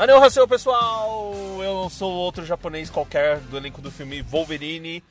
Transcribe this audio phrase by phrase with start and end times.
[0.00, 1.34] Annyeonghaseyo, pessoal!
[1.62, 5.04] Eu sou outro japonês qualquer do elenco do filme Wolverine.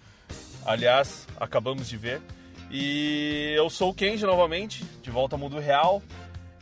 [0.66, 2.20] Aliás, acabamos de ver.
[2.72, 6.02] E eu sou o Kenji novamente, de volta ao mundo real.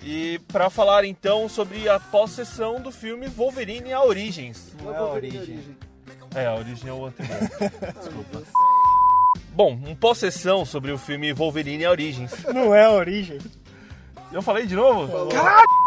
[0.03, 4.75] E para falar então sobre a pós-sessão do filme Wolverine a Origens.
[4.84, 5.77] Não é a origem.
[6.35, 7.39] É, a origem é o anterior.
[7.98, 8.44] Desculpa.
[9.53, 12.44] Bom, um pós-sessão sobre o filme Wolverine a Origens.
[12.53, 13.38] Não é a origem.
[14.34, 15.30] Eu falei de novo?
[15.30, 15.87] Caralho!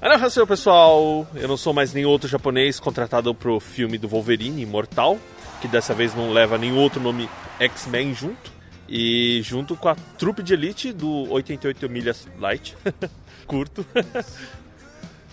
[0.00, 1.26] Annyeonghaseyo, pessoal!
[1.34, 5.18] Eu não sou mais nenhum outro japonês contratado pro filme do Wolverine Imortal,
[5.60, 7.28] que dessa vez não leva nenhum outro nome
[7.58, 8.52] X-Men junto.
[8.88, 12.76] E junto com a trupe de elite do 88 milhas light,
[13.46, 13.84] curto.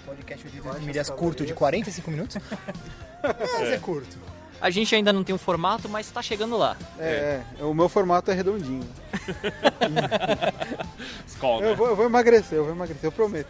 [0.06, 2.38] Podcast de milhas curto de 45 minutos.
[3.24, 4.18] Mas é curto.
[4.60, 6.78] A gente ainda não tem um formato, mas tá chegando lá.
[6.98, 8.88] É, é, o meu formato é redondinho.
[11.28, 11.72] Skull, né?
[11.72, 13.50] Eu vou, eu vou emagrecer, eu vou emagrecer, eu prometo.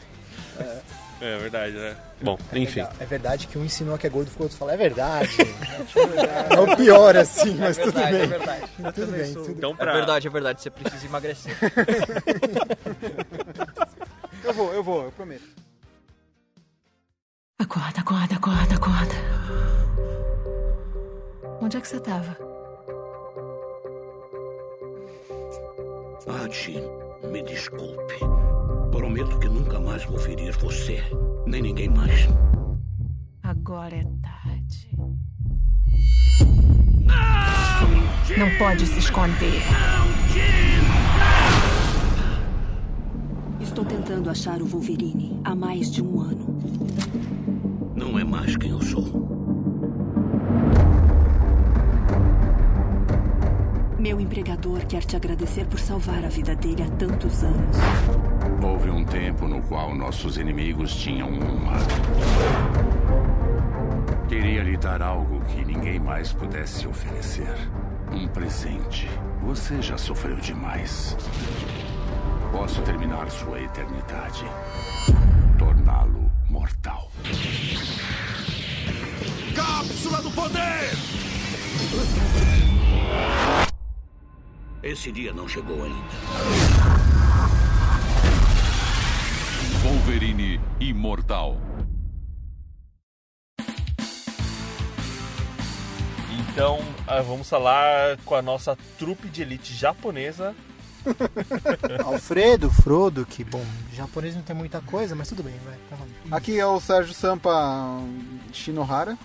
[1.22, 1.96] É verdade, né?
[2.22, 2.82] Bom, enfim.
[2.82, 2.94] Legal.
[3.00, 5.30] É verdade que um ensinou que é gordo, ficou outro fala, é verdade.
[6.52, 8.22] é o pior assim, mas tudo verdade, bem.
[8.22, 8.62] é verdade.
[8.94, 9.56] Tudo bem, tudo bem.
[9.56, 9.94] Então, É pra...
[9.94, 10.62] verdade, é verdade.
[10.62, 11.56] Você precisa emagrecer.
[14.44, 15.42] Eu vou, eu vou, eu prometo.
[17.58, 19.16] Acorda, acorda, acorda, acorda.
[21.60, 22.38] Onde é que você tava?
[26.28, 26.80] Adi,
[27.28, 28.20] me desculpe.
[29.06, 31.00] Prometo que nunca mais vou ferir você,
[31.46, 32.28] nem ninguém mais.
[33.44, 34.90] Agora é tarde.
[38.36, 39.62] Não pode se esconder.
[43.62, 46.58] Estou tentando achar o Wolverine há mais de um ano.
[47.96, 49.06] Não é mais quem eu sou.
[54.00, 57.78] Meu empregador quer te agradecer por salvar a vida dele há tantos anos.
[58.64, 61.86] Houve um tempo no qual nossos inimigos tinham um lado.
[64.28, 67.56] Queria lhe dar algo que ninguém mais pudesse oferecer.
[68.12, 69.08] Um presente.
[69.44, 71.16] Você já sofreu demais.
[72.52, 74.46] Posso terminar sua eternidade.
[75.60, 77.12] Torná-lo mortal.
[79.56, 80.92] Cápsula do poder!
[84.82, 86.85] Esse dia não chegou ainda.
[90.06, 91.58] Wolverine Imortal.
[96.48, 96.78] Então,
[97.08, 100.54] ah, vamos falar com a nossa trupe de elite japonesa.
[102.06, 105.74] Alfredo, Frodo, que bom, japonês não tem muita coisa, mas tudo bem, vai.
[105.90, 106.38] Tá.
[106.38, 108.00] Aqui é o Sérgio Sampa
[108.54, 109.18] Shinohara.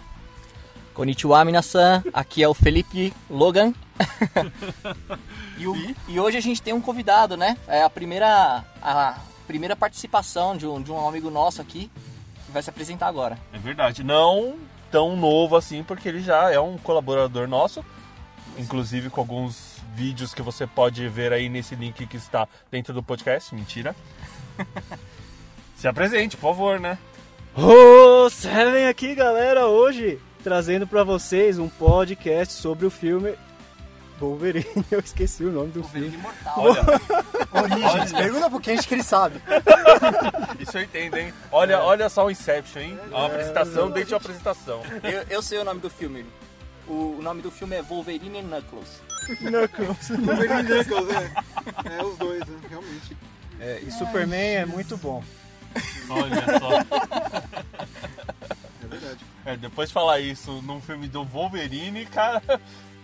[0.95, 2.03] Konnichiwa, minasan.
[2.11, 3.75] Aqui é o Felipe Logan.
[5.59, 7.59] e, o- e hoje a gente tem um convidado, né?
[7.69, 9.19] É a primeira, a
[9.50, 11.91] primeira participação de um, de um amigo nosso aqui,
[12.47, 13.37] que vai se apresentar agora.
[13.53, 14.05] É verdade.
[14.05, 14.55] Não
[14.93, 17.84] tão novo assim, porque ele já é um colaborador nosso.
[18.56, 23.03] Inclusive com alguns vídeos que você pode ver aí nesse link que está dentro do
[23.03, 23.53] podcast.
[23.53, 23.97] Mentira.
[25.75, 26.97] Se apresente, por favor, né?
[27.56, 33.34] Ô, Seven aqui, galera, hoje trazendo pra vocês um podcast sobre o filme
[34.20, 34.66] Wolverine.
[34.91, 36.14] Eu esqueci o nome do filme.
[36.14, 36.54] Imortal.
[36.58, 39.41] Olha, Origens, pergunta pro Kenji que ele sabe.
[40.60, 41.32] isso eu entendo, hein?
[41.50, 42.98] Olha, olha só o Inception, hein?
[43.08, 44.82] Uma apresentação dentro de uma apresentação.
[45.03, 46.25] Eu, eu sei o nome do filme.
[46.86, 49.00] O, o nome do filme é Wolverine and Knuckles.
[49.41, 51.98] Wolverine Knuckles, é.
[51.98, 52.60] É os dois, né?
[52.69, 53.16] realmente.
[53.58, 55.22] É, e Superman é muito bom.
[56.08, 56.70] Olha só.
[58.82, 59.20] É verdade.
[59.44, 62.60] É, depois de falar isso num filme do Wolverine, cara.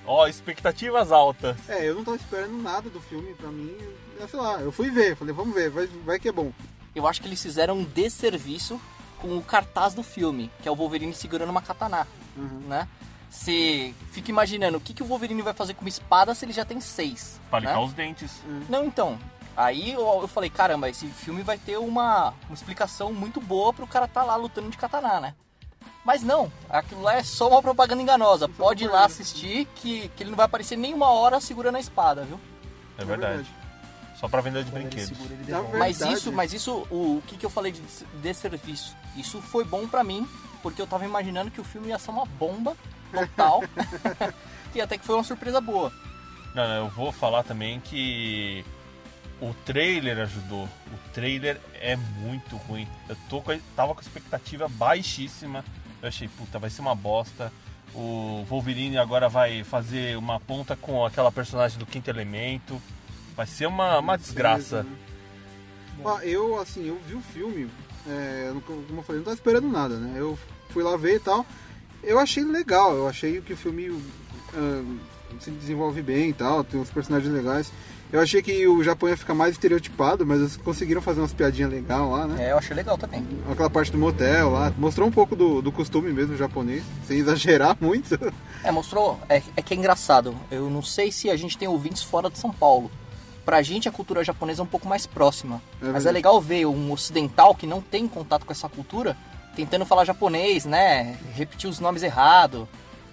[0.06, 1.56] Ó, expectativas altas.
[1.69, 3.77] É, eu não tava esperando nada do filme, pra mim,
[4.21, 6.53] é, sei lá, eu fui ver, falei, vamos ver, vai, vai que é bom.
[6.94, 8.81] Eu acho que eles fizeram um desserviço
[9.19, 12.06] com o cartaz do filme, que é o Wolverine segurando uma katana,
[12.66, 12.89] né?
[13.28, 16.53] Você fica imaginando o que, que o Wolverine vai fazer com uma espada se ele
[16.53, 17.41] já tem seis.
[17.50, 17.66] Pra né?
[17.69, 18.41] limpar os dentes.
[18.69, 19.19] Não, então.
[19.57, 23.86] Aí eu, eu falei, caramba, esse filme vai ter uma, uma explicação muito boa pro
[23.86, 25.34] cara tá lá lutando de katana, né?
[26.07, 28.49] Mas não, aquilo lá é só uma propaganda enganosa.
[28.49, 32.23] Pode ir lá assistir que, que ele não vai aparecer nenhuma hora segurando a espada,
[32.23, 32.39] viu?
[32.97, 33.45] É verdade.
[34.21, 35.09] Só pra venda de Quando ele brinquedos.
[35.19, 35.79] segura, ele Na devolve.
[35.79, 37.83] Mas isso, mas isso, o, o que, que eu falei de
[38.23, 38.95] desserviço?
[39.17, 40.29] Isso foi bom pra mim,
[40.63, 42.77] porque eu tava imaginando que o filme ia ser uma bomba
[43.13, 43.65] total.
[44.73, 45.93] e até que foi uma surpresa boa.
[46.55, 48.65] Não, não, eu vou falar também que
[49.41, 50.65] o trailer ajudou.
[50.67, 52.87] O trailer é muito ruim.
[53.09, 55.65] Eu tô com, a- tava com a expectativa baixíssima.
[56.07, 57.53] Eu achei, puta, vai ser uma bosta.
[57.93, 62.81] O Wolverine agora vai fazer uma ponta com aquela personagem do quinto elemento.
[63.35, 64.87] Vai ser uma, uma desgraça.
[66.05, 67.69] Ah, eu, assim, eu vi o filme,
[68.07, 70.15] é, como eu falei, não tava esperando nada, né?
[70.17, 70.39] Eu
[70.71, 71.45] fui lá ver e tal.
[72.05, 74.01] Eu achei legal, eu achei que o filme
[74.55, 74.85] ah,
[75.41, 77.73] se desenvolve bem e tal, tem uns personagens legais.
[78.13, 81.71] Eu achei que o Japão ia ficar mais estereotipado, mas eles conseguiram fazer umas piadinhas
[81.71, 82.47] legais lá, né?
[82.47, 83.27] É, eu achei legal também.
[83.51, 87.77] Aquela parte do motel lá, mostrou um pouco do, do costume mesmo japonês, sem exagerar
[87.81, 88.19] muito.
[88.63, 89.19] É, mostrou.
[89.29, 90.35] É, é que é engraçado.
[90.51, 92.91] Eu não sei se a gente tem ouvintes fora de São Paulo.
[93.45, 95.63] Pra gente a cultura japonesa é um pouco mais próxima.
[95.83, 99.17] É Mas é legal ver um ocidental que não tem contato com essa cultura
[99.55, 101.17] tentando falar japonês, né?
[101.35, 102.69] Repetir os nomes errado.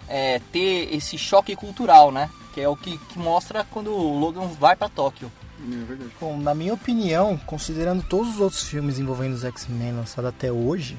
[0.07, 2.29] É, ter esse choque cultural, né?
[2.53, 5.31] Que é o que, que mostra quando o Logan vai pra Tóquio.
[5.59, 6.07] É.
[6.19, 10.97] Bom, na minha opinião, considerando todos os outros filmes envolvendo os X-Men lançados até hoje,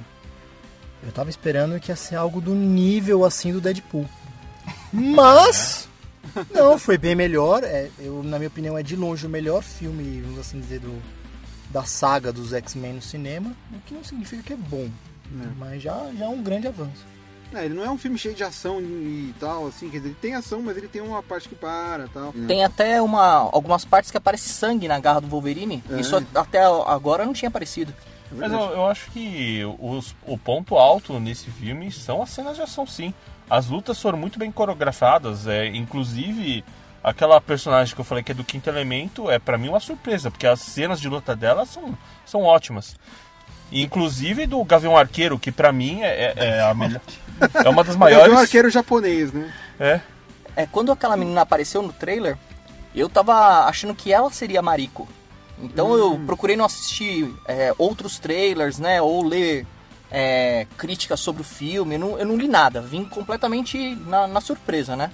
[1.03, 4.09] eu tava esperando que ia ser algo do nível assim do Deadpool.
[4.93, 5.89] Mas
[6.53, 7.63] não, foi bem melhor.
[7.63, 11.03] É, eu, na minha opinião, é de longe o melhor filme, vamos assim dizer, do,
[11.71, 14.89] da saga dos X-Men no cinema, o que não significa que é bom.
[15.59, 17.05] Mas já, já é um grande avanço.
[17.55, 20.17] É, ele não é um filme cheio de ação e tal, assim, quer dizer, ele
[20.21, 22.33] tem ação, mas ele tem uma parte que para e tal.
[22.47, 25.83] Tem até uma, algumas partes que aparece sangue na garra do Wolverine.
[25.91, 26.01] É.
[26.01, 27.93] Isso até agora não tinha aparecido.
[28.33, 32.63] Mas eu, eu acho que os- o ponto alto nesse filme são as cenas de
[32.63, 33.15] ação, sim.
[33.49, 36.65] As lutas foram muito bem coreografadas, é, inclusive
[37.03, 40.31] aquela personagem que eu falei que é do quinto elemento é pra mim uma surpresa,
[40.31, 42.97] porque as cenas de luta dela são, são ótimas.
[43.83, 47.01] Inclusive do Gavião Arqueiro, que pra mim é, é- é a melhor.
[47.65, 48.29] É uma das maiores.
[48.29, 49.53] vi um arqueiro japonês, né?
[49.81, 50.01] É.
[50.57, 52.39] É, quando aquela menina apareceu no trailer,
[52.95, 55.09] eu tava achando que ela seria a Mariko.
[55.61, 59.01] Então eu procurei não assistir é, outros trailers, né?
[59.03, 59.67] Ou ler
[60.11, 61.95] é, críticas sobre o filme.
[61.97, 62.81] Eu não, eu não li nada.
[62.81, 65.11] Vim completamente na, na surpresa, né?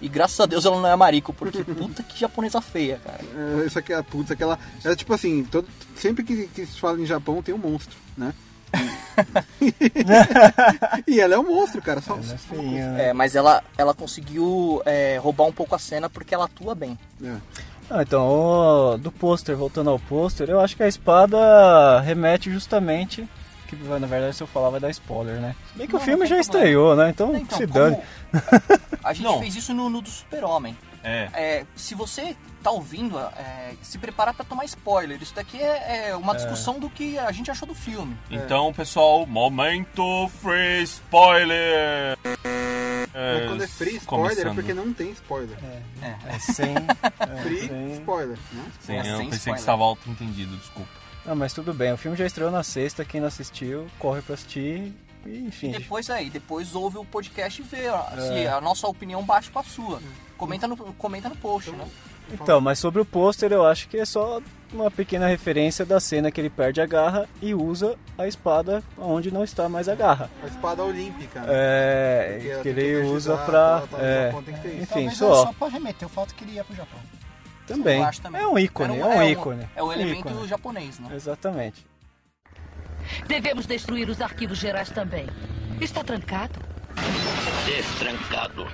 [0.00, 3.20] E graças a Deus ela não é a Mariko, porque puta que japonesa feia, cara.
[3.62, 4.58] É, Isso aqui é putz, aquela.
[4.84, 8.32] É tipo assim, todo, sempre que, que se fala em Japão tem um monstro, né?
[11.06, 12.00] e ela é um monstro, cara.
[12.00, 12.18] Só,
[12.98, 16.98] É, mas ela, ela conseguiu é, roubar um pouco a cena porque ela atua bem.
[17.90, 23.28] Ah, então, o- do pôster, voltando ao pôster, eu acho que a espada remete justamente.
[23.70, 25.54] Que na verdade, se eu falar, vai dar spoiler, né?
[25.72, 27.08] Se bem que Não, o filme já estreou, né?
[27.10, 27.98] Então, Então, se como dane.
[29.02, 29.38] A gente Não.
[29.40, 30.76] fez isso no, no do Super-Homem.
[31.02, 31.28] É.
[31.32, 35.22] É, se você tá ouvindo, é, se preparar pra tomar spoiler.
[35.22, 38.14] Isso daqui é, é uma discussão do que a gente achou do filme.
[38.30, 42.18] Então, pessoal, momento free spoiler.
[43.12, 45.56] Mas quando é free spoiler é porque não tem spoiler.
[46.26, 46.74] É sem.
[46.76, 48.64] é, Free sem- spoiler, né?
[48.80, 49.54] Sim, É, eu sem pensei spoiler.
[49.54, 50.99] que estava auto-entendido, desculpa.
[51.24, 51.92] Não, mas tudo bem.
[51.92, 53.04] O filme já estreou na sexta.
[53.04, 54.92] Quem não assistiu, corre pra assistir.
[55.26, 55.70] E, E enfim.
[55.72, 59.58] depois aí, depois ouve o podcast e vê ó, se a nossa opinião bate com
[59.58, 60.00] a sua.
[60.38, 61.86] Comenta no, comenta no post, né?
[62.32, 64.40] Então, mas sobre o pôster, eu acho que é só
[64.72, 69.32] uma pequena referência da cena que ele perde a garra e usa a espada onde
[69.32, 70.30] não está mais a garra.
[70.42, 71.40] A espada olímpica.
[71.40, 71.46] né?
[71.50, 73.82] É, que ele usa pra.
[73.90, 74.32] tá, é,
[74.80, 75.32] enfim, Talvez só.
[75.42, 77.00] é só pra remeter o fato que ele ia pro Japão.
[77.70, 78.10] Também.
[78.22, 78.40] Também.
[78.40, 79.68] É um ícone, Era é um ícone.
[79.76, 80.48] É o Um elemento ícone.
[80.48, 81.08] japonês, né?
[81.14, 81.86] Exatamente.
[83.26, 85.26] Devemos destruir os arquivos gerais também.
[85.80, 86.58] Está trancado?
[87.66, 88.66] Destrancado.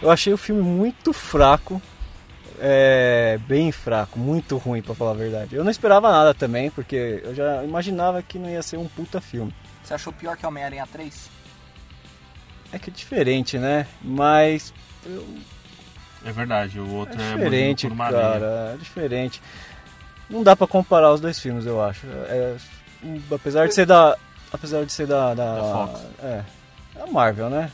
[0.00, 1.82] Eu achei o filme muito fraco.
[2.60, 5.54] É, bem fraco, muito ruim pra falar a verdade.
[5.54, 9.20] Eu não esperava nada também, porque eu já imaginava que não ia ser um puta
[9.20, 9.54] filme.
[9.84, 11.30] Você achou pior que Homem-Aranha 3?
[12.72, 13.86] É que é diferente, né?
[14.02, 14.72] Mas
[16.24, 18.22] É verdade, o outro é, diferente, por uma aranha.
[18.22, 18.72] cara.
[18.74, 19.42] É diferente.
[20.28, 22.06] Não dá pra comparar os dois filmes, eu acho.
[22.06, 22.56] É,
[23.30, 24.16] apesar de ser da.
[24.52, 25.34] Apesar de ser da.
[25.34, 26.00] Da, Da Fox.
[26.22, 26.42] É.
[26.94, 27.70] Da Marvel, né?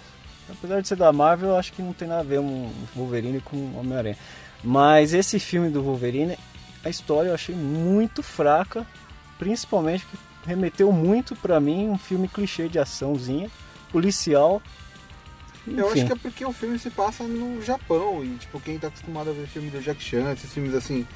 [0.48, 3.40] Apesar de ser da Marvel, eu acho que não tem nada a ver um Wolverine
[3.40, 4.16] com Homem-Aranha.
[4.62, 6.38] Mas esse filme do Wolverine,
[6.84, 8.86] a história eu achei muito fraca.
[9.38, 13.50] Principalmente que remeteu muito pra mim um filme clichê de açãozinha,
[13.90, 14.62] policial.
[15.66, 18.88] Eu acho que é porque o filme se passa no Japão e, tipo, quem tá
[18.88, 21.06] acostumado a ver filme do Jack Chan, esses filmes assim,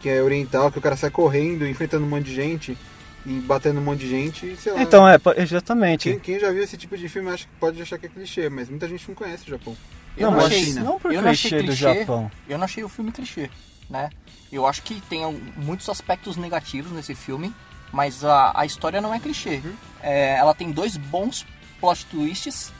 [0.00, 2.78] que é oriental, que o cara sai correndo, enfrentando um monte de gente
[3.26, 4.82] e batendo um monte de gente, sei lá.
[4.82, 6.10] Então, é, exatamente.
[6.10, 8.48] Quem, quem já viu esse tipo de filme acha que pode achar que é clichê,
[8.48, 9.76] mas muita gente não conhece o Japão.
[10.16, 11.98] Eu não, não mas achei, não por eu não achei clichê do clichê.
[12.00, 12.30] Japão.
[12.48, 13.50] Eu não achei o filme clichê,
[13.90, 14.08] né?
[14.50, 15.20] Eu acho que tem
[15.56, 17.52] muitos aspectos negativos nesse filme,
[17.92, 19.60] mas a, a história não é clichê.
[20.02, 21.46] É, ela tem dois bons
[21.80, 22.72] plot twists.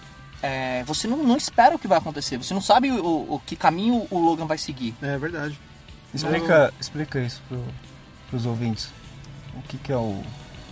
[0.42, 3.04] É, você não, não espera o que vai acontecer, você não sabe o,
[3.34, 4.94] o que caminho o Logan vai seguir.
[5.02, 5.58] É verdade.
[6.14, 7.64] Explica, explica isso pro,
[8.30, 8.90] pros ouvintes.
[9.56, 10.22] O que, que é o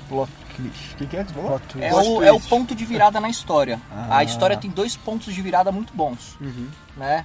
[0.08, 0.94] plot twist?
[0.94, 1.60] O que, que é você falou?
[1.80, 2.48] É Plot o, é o twist.
[2.48, 3.80] ponto de virada na história.
[3.90, 4.18] Ah.
[4.18, 6.68] A história tem dois pontos de virada muito bons, Uhum.
[6.96, 7.24] né?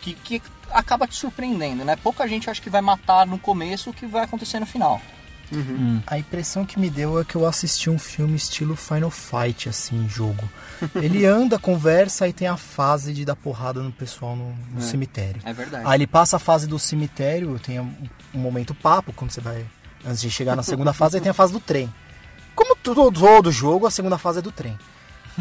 [0.00, 1.94] que, que acaba te surpreendendo, né?
[1.96, 4.98] Pouca gente acha que vai matar no começo o que vai acontecer no final.
[6.06, 10.08] A impressão que me deu é que eu assisti um filme estilo Final Fight, assim,
[10.08, 10.48] jogo.
[10.96, 14.80] Ele anda, conversa e tem a fase de dar porrada no pessoal no, no É.
[14.82, 15.40] cemitério.
[15.44, 15.84] É verdade.
[15.86, 17.92] Aí ele passa a fase do cemitério, tem um,
[18.34, 19.66] um momento papo, quando você vai.
[20.04, 21.92] Antes de chegar na segunda fase, aí tem a fase do trem.
[22.54, 24.78] Como todo, todo jogo, a segunda fase é do trem.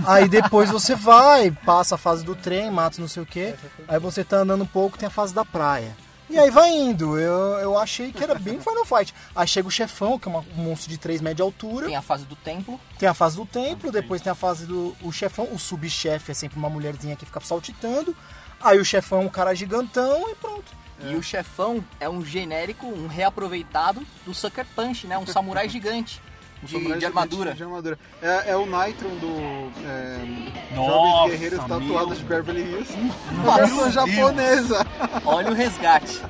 [0.05, 3.53] Aí depois você vai, passa a fase do trem, mata não sei o que.
[3.87, 5.95] Aí você tá andando um pouco, tem a fase da praia.
[6.29, 7.17] E aí vai indo.
[7.19, 9.13] Eu, eu achei que era bem Final Fight.
[9.35, 11.87] Aí chega o chefão, que é uma- um monstro de 3 metros de altura.
[11.87, 12.79] Tem a fase do templo.
[12.99, 15.47] Tem a fase do templo, depois tem a fase do o chefão.
[15.51, 18.15] O subchefe é sempre uma mulherzinha que fica saltitando.
[18.61, 20.71] Aí o chefão é um cara gigantão e pronto.
[21.01, 25.17] E o chefão é um genérico, um reaproveitado do Sucker Punch, né?
[25.17, 26.21] Um samurai gigante
[26.63, 27.53] de, de armadura.
[27.53, 27.99] De armadura.
[28.21, 32.97] É, é o Nitron do é, Nossa, Jovens Guerreiros meu Tatuados de Beverly Hills.
[33.43, 33.93] Nossa, A versão Deus.
[33.93, 34.87] japonesa.
[35.25, 36.21] Olha o resgate.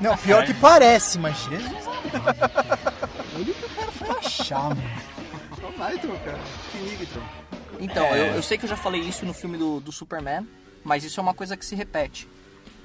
[0.00, 1.72] Não, pior que parece, mas Jesus.
[3.34, 4.82] Olha o que o cara foi achar, mano.
[5.62, 6.38] É o Nitron, cara.
[6.72, 7.22] Que Nigtron.
[7.80, 8.20] Então, É.
[8.30, 10.46] eu, eu sei que eu já falei isso no filme do, do Superman,
[10.84, 12.28] mas isso é uma coisa que se repete.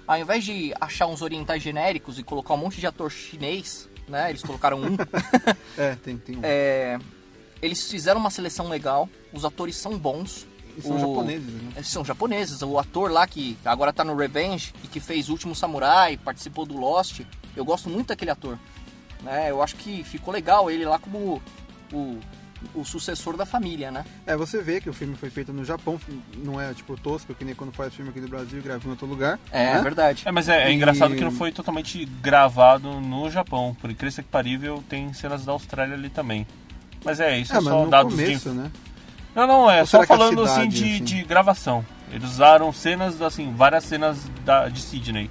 [0.05, 4.29] Ao invés de achar uns orientais genéricos e colocar um monte de ator chinês, né?
[4.29, 4.95] Eles colocaram um.
[5.77, 6.41] É, tem, tem um.
[6.43, 6.99] é,
[7.61, 10.45] eles fizeram uma seleção legal, os atores são bons.
[10.77, 11.71] E são o- japoneses, né?
[11.75, 12.61] Eles são japoneses.
[12.63, 16.65] O ator lá que agora tá no Revenge e que fez O Último Samurai, participou
[16.65, 17.21] do Lost,
[17.55, 18.57] eu gosto muito daquele ator.
[19.21, 19.51] Né?
[19.51, 21.41] Eu acho que ficou legal ele lá como
[21.91, 22.19] o,
[22.73, 24.05] o sucessor da família, né?
[24.25, 25.99] É, você vê que o filme foi feito no Japão,
[26.37, 28.89] não é tipo tosco, que nem quando faz filme aqui no Brasil e grava em
[28.91, 29.39] outro lugar.
[29.51, 29.81] É, né?
[29.81, 30.23] verdade.
[30.25, 33.75] É, mas é, é E- engraçado que não foi totalmente gravado no Japão.
[33.79, 36.45] Por incrível que parível, tem cenas da Austrália ali também.
[37.03, 38.55] Mas é isso, É, é mas só no dados começo, de...
[38.55, 38.71] né?
[39.35, 41.03] Não, não, é Ou só a falando assim cidade, de, assim?
[41.03, 41.85] de gravação.
[42.11, 45.29] Eles usaram cenas, assim, várias cenas da, de Sydney.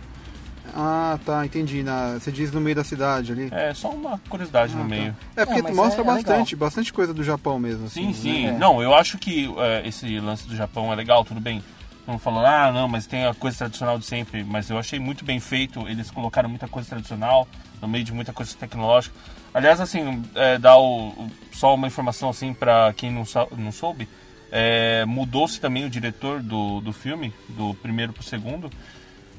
[0.75, 1.83] Ah, tá, entendi.
[1.83, 3.49] Na, você diz no meio da cidade ali.
[3.50, 4.88] É só uma curiosidade Ah, no tá.
[4.88, 5.16] meio.
[5.37, 7.88] É porque Não, mostra é- é bastante, bastante coisa do Japão mesmo.
[7.88, 8.47] Sim, assim, sim.
[8.47, 8.57] né?
[8.59, 11.62] Não, eu acho que é, esse lance do Japão é legal, tudo bem.
[12.07, 14.42] Não falando, ah, não, mas tem a coisa tradicional de sempre.
[14.45, 15.87] Mas eu achei muito bem feito.
[15.88, 17.47] Eles colocaram muita coisa tradicional
[17.81, 19.14] no meio de muita coisa tecnológica.
[19.54, 23.25] Aliás, assim, é, dá o, o- só uma informação assim para quem não,
[23.59, 24.09] não soube.
[24.50, 28.71] é, Mudou-se também o diretor do, do filme, do primeiro pro segundo.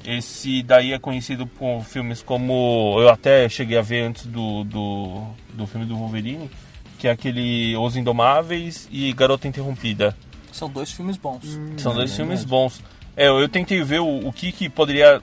[0.04, 2.96] Esse daí é conhecido por filmes como.
[2.98, 5.22] Eu até cheguei a ver antes do, do,
[5.54, 6.50] do filme do Wolverine,
[6.98, 10.14] que é aquele Os Indomáveis e Garota Interrompida.
[10.52, 11.58] São dois filmes bons.
[11.78, 12.82] São dois filmes bons.
[13.16, 15.22] É, eu tentei ver o, o que, que poderia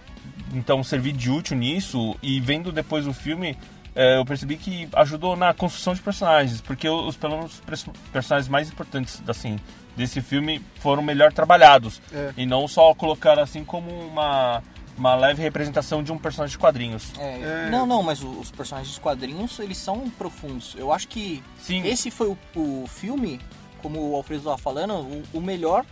[0.54, 3.56] então servir de útil nisso e vendo depois o filme,
[3.96, 7.86] é, eu percebi que ajudou na construção de personagens, porque os pelo menos os pers-
[8.12, 9.58] personagens mais importantes assim
[9.96, 12.34] desse filme foram melhor trabalhados É.
[12.38, 14.64] e não só colocar assim como uma
[14.98, 17.12] uma leve representação de um personagem de quadrinhos.
[17.18, 20.76] É, Não, não, mas os personagens dos quadrinhos, eles são profundos.
[20.78, 21.82] Eu acho que Sim.
[21.88, 23.40] esse foi o, o filme,
[23.82, 25.86] como o Alfredo estava falando, o, o melhor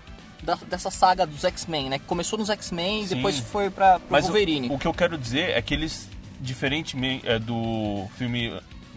[0.44, 1.98] da- dessa saga dos X-Men, né?
[1.98, 3.72] Que começou nos X-Men e depois foi
[4.10, 4.70] Mas o, Wolverine.
[4.70, 6.08] o que eu quero dizer é que eles,
[6.40, 8.54] diferentemente é, do filme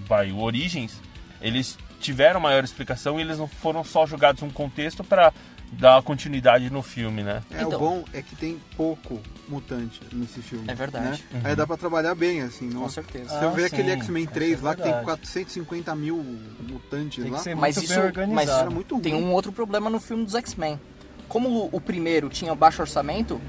[0.07, 0.95] vai, o Origins,
[1.41, 5.33] eles tiveram maior explicação e eles não foram só jogados num contexto para
[5.73, 7.43] dar continuidade no filme, né?
[7.51, 7.77] É, Então.
[7.77, 9.19] o bom é que tem pouco
[9.49, 10.67] mutante nesse filme.
[10.69, 11.25] É verdade.
[11.31, 11.41] né?
[11.45, 12.69] Aí dá pra trabalhar bem, assim.
[12.69, 12.83] Não...
[12.83, 13.31] Com certeza.
[13.31, 13.97] Se eu Ah, ver aquele sim.
[14.01, 15.05] X-Men Isso 3 é lá, que tem verdade.
[15.07, 16.17] 450 mil
[16.61, 17.57] mutantes Tem que lá.
[17.57, 18.61] Mas muito isso bem mas organizado.
[18.61, 19.23] Era muito tem ruim.
[19.25, 20.79] um outro problema no filme dos X-Men.
[21.29, 23.41] Como o, o primeiro tinha baixo orçamento,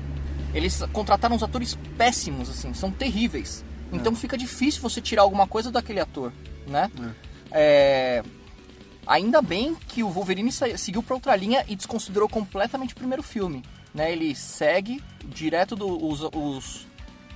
[0.53, 3.65] eles contrataram uns atores péssimos, assim, são terríveis.
[3.91, 6.31] Então fica difícil você tirar alguma coisa daquele ator,
[6.65, 6.89] né?
[7.51, 8.23] É,
[9.05, 13.61] Ainda bem que o Wolverine seguiu pra outra linha e desconsiderou completamente o primeiro filme.
[13.93, 14.11] Né?
[14.11, 16.87] Ele segue direto do- os, os,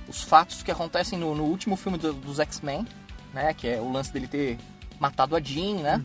[0.08, 2.86] os fatos que acontecem no, no último filme do- dos X-Men,
[3.32, 3.52] né?
[3.54, 4.58] Que é o lance dele ter
[4.98, 6.04] matado a Jean, né?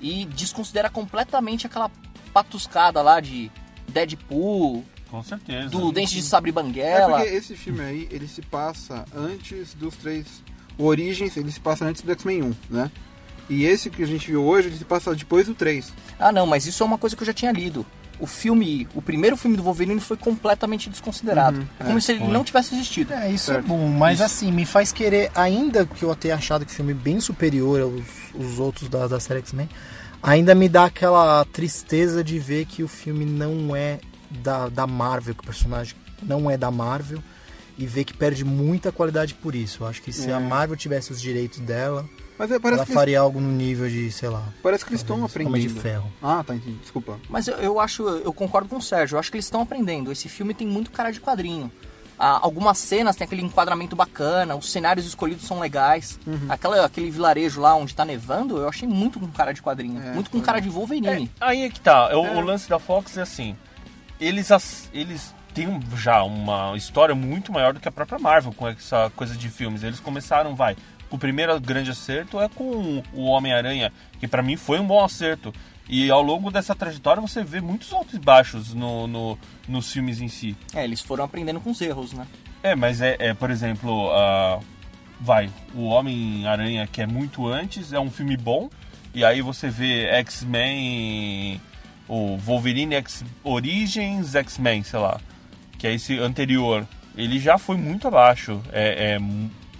[0.00, 1.90] E desconsidera completamente aquela
[2.32, 3.50] patuscada lá de
[3.88, 5.68] Deadpool, Com certeza.
[5.70, 7.18] do Dente de Sabre É Banguela.
[7.18, 10.26] porque esse filme aí, ele se passa antes dos três...
[10.78, 12.90] O Origins, ele se passa antes do X-Men 1, né?
[13.52, 15.92] E esse que a gente viu hoje, ele se passa depois do 3.
[16.18, 17.84] Ah, não, mas isso é uma coisa que eu já tinha lido.
[18.20, 21.66] O filme, o primeiro filme do Wolverine foi completamente desconsiderado.
[21.80, 23.12] é como se ele não tivesse existido.
[23.12, 23.64] É, isso Certo.
[23.64, 26.92] é bom, mas assim, me faz querer, ainda que eu tenha achado que o filme
[26.92, 28.02] é bem superior aos
[28.34, 29.68] os outros da, da série X-Men,
[30.22, 33.98] ainda me dá aquela tristeza de ver que o filme não é
[34.30, 37.18] da, da Marvel, que o personagem não é da Marvel,
[37.76, 39.82] e ver que perde muita qualidade por isso.
[39.82, 40.32] Eu acho que se É.
[40.32, 42.08] a Marvel tivesse os direitos dela,
[42.42, 44.90] Mas é, parece, ela que faria algo no nível de, sei lá, eles, parece que
[44.90, 45.54] eles estão aprendendo.
[45.54, 46.12] Homem de Ferro.
[46.20, 46.76] Ah, tá, entendi.
[46.78, 47.20] Desculpa.
[47.28, 50.10] Mas eu, eu acho, eu concordo com o Sérgio, eu acho que eles estão aprendendo.
[50.10, 51.70] Esse filme tem muito cara de quadrinho.
[52.18, 56.18] Ah, algumas cenas tem aquele enquadramento bacana, os cenários escolhidos são legais.
[56.26, 56.46] Uhum.
[56.48, 60.02] Aquela, aquele vilarejo lá onde tá nevando, eu achei muito com cara de quadrinho.
[60.02, 61.30] É, muito com cara de Wolverine.
[61.40, 62.16] Aí é que tá.
[62.16, 63.56] O, o lance da Fox é assim.
[64.20, 68.52] Eles, as- eles têm um- já uma história muito maior do que a própria Marvel
[68.52, 69.82] com essa coisa de filmes.
[69.82, 70.76] Eles começaram, vai.
[71.12, 75.52] O primeiro grande acerto é com o Homem-Aranha, que pra mim foi um bom acerto.
[75.88, 79.38] E ao longo dessa trajetória você vê muitos altos e baixos no, no-
[79.68, 80.56] nos filmes em si.
[80.74, 82.26] É, eles foram aprendendo com os erros, né?
[82.62, 84.58] É, mas é, é, por exemplo, ah,
[85.20, 88.70] vai, o Homem-Aranha, que é muito antes, é um filme bom,
[89.14, 91.60] e aí você vê X-Men,
[92.08, 95.20] o Wolverine X Origins X-Men, sei lá,
[95.76, 96.86] que é esse anterior.
[97.16, 99.18] Ele já foi muito abaixo, é, é,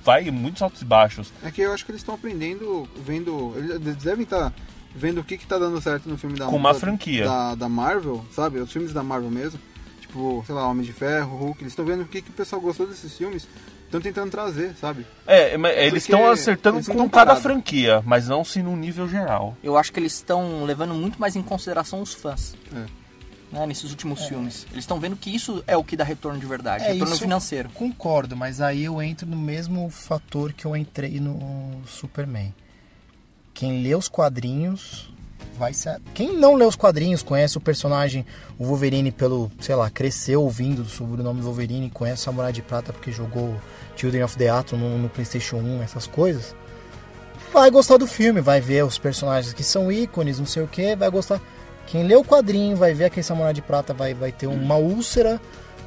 [0.05, 1.33] vai em muitos altos e baixos.
[1.45, 3.53] É que eu acho que eles estão aprendendo, vendo.
[3.57, 4.53] Eles devem estar
[4.95, 7.25] vendo o que, que tá dando certo no filme da Com uma da- franquia.
[7.25, 8.59] Da, da Marvel, sabe?
[8.59, 9.59] Os filmes da Marvel mesmo.
[10.01, 11.63] Tipo, sei lá, Homem de Ferro, Hulk.
[11.63, 13.47] Eles estão vendo o que, que o pessoal gostou desses filmes.
[13.85, 15.07] Estão tentando trazer, sabe?
[15.27, 19.07] É, mas eles Porque estão acertando eles com cada franquia, mas não se no nível
[19.07, 19.55] geral.
[19.63, 22.55] Eu acho que eles estão levando muito mais em consideração os fãs.
[22.75, 23.02] É.
[23.53, 24.67] Né, nesses últimos filmes.
[24.73, 27.23] Eles estão vendo que isso é o que dá retorno de verdade, É, retorno isso-
[27.23, 27.69] financeiro.
[27.75, 32.55] Concordo, mas aí eu entro no mesmo fator que eu entrei no Superman.
[33.53, 35.13] Quem lê os quadrinhos
[35.59, 36.01] vai ser.
[36.15, 38.25] Quem não lê os quadrinhos, conhece o personagem,
[38.59, 42.63] o Wolverine, pelo, sei lá, cresceu ouvindo sobre o nome Wolverine, conhece o Samurai de
[42.63, 43.61] Prata porque jogou
[43.97, 46.57] Children of the Atom no, no PlayStation 1, essas coisas.
[47.53, 50.97] Vai gostar do filme, vai ver os personagens que são ícones, não sei o que,
[50.97, 51.39] vai gostar.
[51.87, 55.41] Quem lê o quadrinho vai ver aquele Samurai de Prata, vai, vai ter uma úlcera,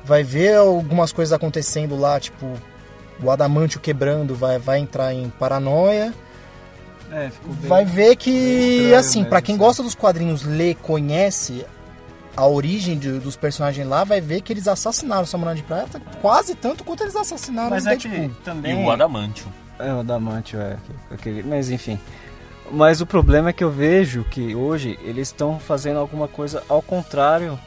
[0.04, 2.46] vai ver algumas coisas acontecendo lá, tipo
[3.24, 6.14] o adamantio quebrando, vai, vai entrar em paranoia.
[7.12, 9.64] É, ficou bem- Vai ver que, estranho assim, pra quem assim.
[9.64, 11.66] gosta dos quadrinhos, lê, conhece
[12.36, 16.02] a origem de- dos personagens lá, vai ver que eles assassinaram o Samurai de Prata
[16.22, 18.12] quase tanto quanto eles assassinaram Mas o é Deadpool.
[18.12, 18.84] que E também...
[18.86, 19.48] o Adamantio.
[19.80, 20.76] É, o Adamantio, é.
[21.12, 21.98] Aquele, mas enfim.
[22.72, 26.82] Mas o problema é que eu vejo que hoje eles estão fazendo alguma coisa ao
[26.82, 27.60] contrário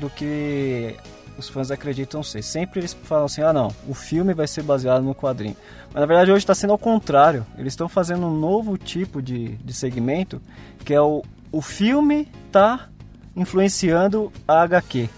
[0.00, 0.96] do que
[1.38, 2.42] os fãs acreditam ser.
[2.42, 5.56] Sempre eles falam assim, ah não, o filme vai ser baseado no quadrinho.
[5.92, 7.46] Mas na verdade hoje está sendo ao contrário.
[7.58, 10.40] Eles estão fazendo um novo tipo de, de segmento,
[10.84, 12.88] que é o, o filme tá
[13.34, 15.08] influenciando a HQ.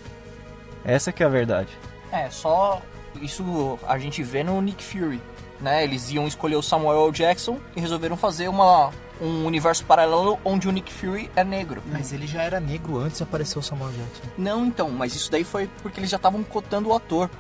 [0.85, 1.71] Essa que é a verdade.
[2.11, 2.83] É, só
[3.21, 5.21] isso a gente vê no Nick Fury,
[5.61, 5.85] né?
[5.85, 7.13] Eles iam escolher o Samuel.
[7.13, 11.83] Jackson e resolveram fazer uma, um universo paralelo onde o Nick Fury é negro.
[11.91, 14.23] Mas ele já era negro antes de aparecer o Samuel Jackson.
[14.37, 17.31] Não, então, mas isso daí foi porque eles já estavam cotando o ator.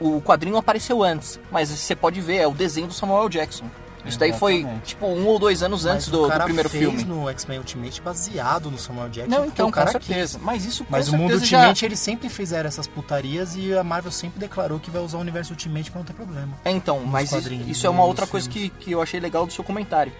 [0.00, 3.20] O quadrinho apareceu antes, mas você pode ver, é o desenho do Samuel.
[3.28, 3.64] Jackson.
[4.04, 4.84] Isso daí foi Exatamente.
[4.86, 7.04] tipo um ou dois anos antes Mas do, o do cara primeiro fez filme.
[7.04, 9.36] no X-Men Ultimate baseado no Samuel Jackson.
[9.36, 10.06] Não, então, o cara com quis.
[10.06, 10.38] certeza.
[10.42, 11.58] Mas isso com Mas o mundo já...
[11.58, 15.20] Ultimate eles sempre fizeram essas putarias e a Marvel sempre declarou que vai usar o
[15.20, 16.54] universo Ultimate pra não ter problema.
[16.64, 18.72] É, então, mas isso, isso é uma outra coisa filmes.
[18.78, 20.12] que, que eu achei legal do seu comentário.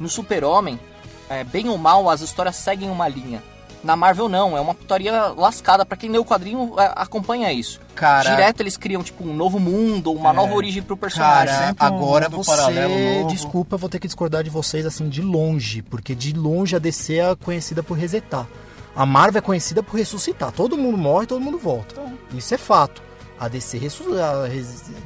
[0.00, 0.80] No Super-Homem,
[1.28, 3.42] é, bem ou mal, as histórias seguem uma linha.
[3.84, 5.86] Na Marvel não, é uma putaria lascada.
[5.86, 7.80] Pra quem lê o quadrinho, é, acompanha isso.
[7.94, 10.32] Cara, Direto eles criam, tipo, um novo mundo, uma É.
[10.34, 11.54] nova origem pro personagem.
[11.54, 12.50] Cara, sempre um agora mundo você.
[12.50, 13.28] paralelo novo.
[13.28, 16.78] Desculpa, eu vou ter que discordar de vocês assim de longe, porque de longe a
[16.78, 18.46] DC é conhecida por resetar.
[18.94, 20.52] A Marvel é conhecida por ressuscitar.
[20.52, 21.94] Todo mundo morre, todo mundo volta.
[22.34, 23.00] Isso é fato.
[23.40, 24.46] A DC, ressu- a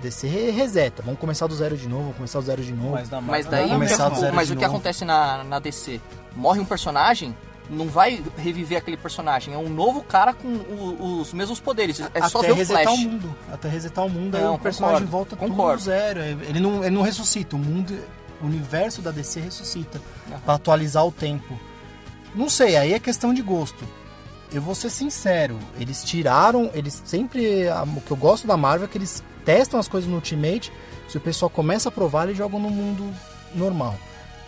[0.02, 1.02] DC re- reseta.
[1.02, 2.98] Vamos começar do zero de novo, vamos começar do zero de novo.
[3.22, 4.74] Mas, daí, não o que, é começar do zero mas de o que novo.
[4.76, 6.00] acontece na, na DC?
[6.34, 7.32] Morre um personagem,
[7.70, 9.54] não vai reviver aquele personagem.
[9.54, 12.00] É um novo cara com o- os mesmos poderes.
[12.12, 12.98] É só até ver o resetar Flash.
[12.98, 13.34] o mundo.
[13.52, 15.78] Até resetar o mundo, aí Não, o personagem concordo, volta concordo.
[15.78, 16.20] tudo do zero.
[16.20, 17.54] Ele não, ele não ressuscita.
[17.54, 17.96] O mundo,
[18.42, 20.02] o universo da DC ressuscita.
[20.28, 20.40] Aham.
[20.44, 21.56] Pra atualizar o tempo.
[22.34, 23.84] Não sei, aí é questão de gosto.
[24.54, 27.64] Eu vou ser sincero, eles tiraram, eles sempre.
[27.96, 30.72] O que eu gosto da Marvel é que eles testam as coisas no Ultimate.
[31.08, 33.04] Se o pessoal começa a provar, eles jogam no mundo
[33.54, 33.96] normal.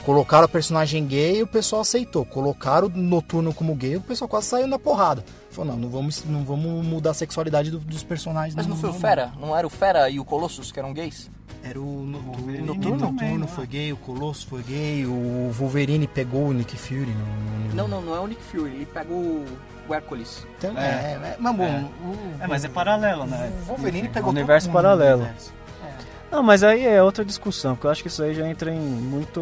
[0.05, 2.25] Colocaram o personagem gay e o pessoal aceitou.
[2.25, 5.25] Colocaram o Noturno como gay o pessoal quase saiu na porrada.
[5.51, 8.55] Falou, não, não vamos, não vamos mudar a sexualidade do- dos personagens.
[8.55, 9.33] Mas no não foi o Fera?
[9.40, 11.29] Não era o Fera e o Colossus que eram gays?
[11.68, 12.37] Era o Noturno.
[12.37, 13.46] Noturno O Noturno também, né?
[13.46, 17.07] foi gay, o Colosso foi gay, o Wolverine pegou o Nick Fury.
[17.11, 18.70] No, no- Não, não, não é o Nick Fury.
[18.74, 19.44] Ele pega o,
[19.88, 20.46] o Hércules.
[20.59, 20.83] Então, É.
[20.85, 21.85] é, é, mas bom, É.
[22.05, 23.50] o- É, mas é paralelo, né?
[23.62, 25.22] O Wolverine Enfim, pegou um universo todo mundo no paralelo.
[25.22, 25.52] universo.
[26.30, 28.78] Não, mas aí é outra discussão, porque eu acho que isso aí já entra em
[28.80, 29.40] muito,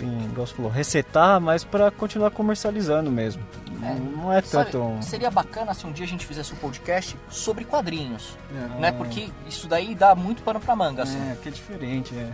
[0.00, 3.42] em, igual você falou, resetar, mas pra continuar comercializando mesmo.
[3.82, 3.94] É.
[3.94, 4.78] Não é Sabe, tanto...
[4.84, 8.38] um- seria bacana se um dia a gente fizesse um podcast sobre quadrinhos,
[8.76, 8.80] É.
[8.80, 8.92] né?
[8.92, 11.18] Porque isso daí dá muito pano pra manga, assim.
[11.18, 12.30] É, que é diferente, é.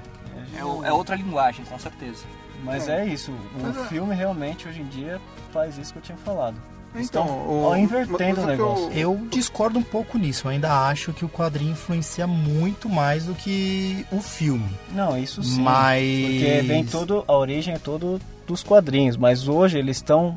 [0.58, 2.24] É, o- é outra linguagem, com certeza.
[2.62, 5.18] Mas é isso, o filme realmente hoje em dia
[5.50, 6.60] faz isso que eu tinha falado.
[6.94, 8.92] Então, ó, invertendo o o que eu- negócio.
[8.92, 10.46] Eu discordo um pouco nisso.
[10.46, 14.68] Eu ainda acho que o quadrinho influencia muito mais do que o filme.
[14.92, 15.60] Não, isso sim.
[15.62, 16.02] Mas.
[16.02, 20.36] Porque vem todo, a origem é todo dos quadrinhos, mas hoje eles estão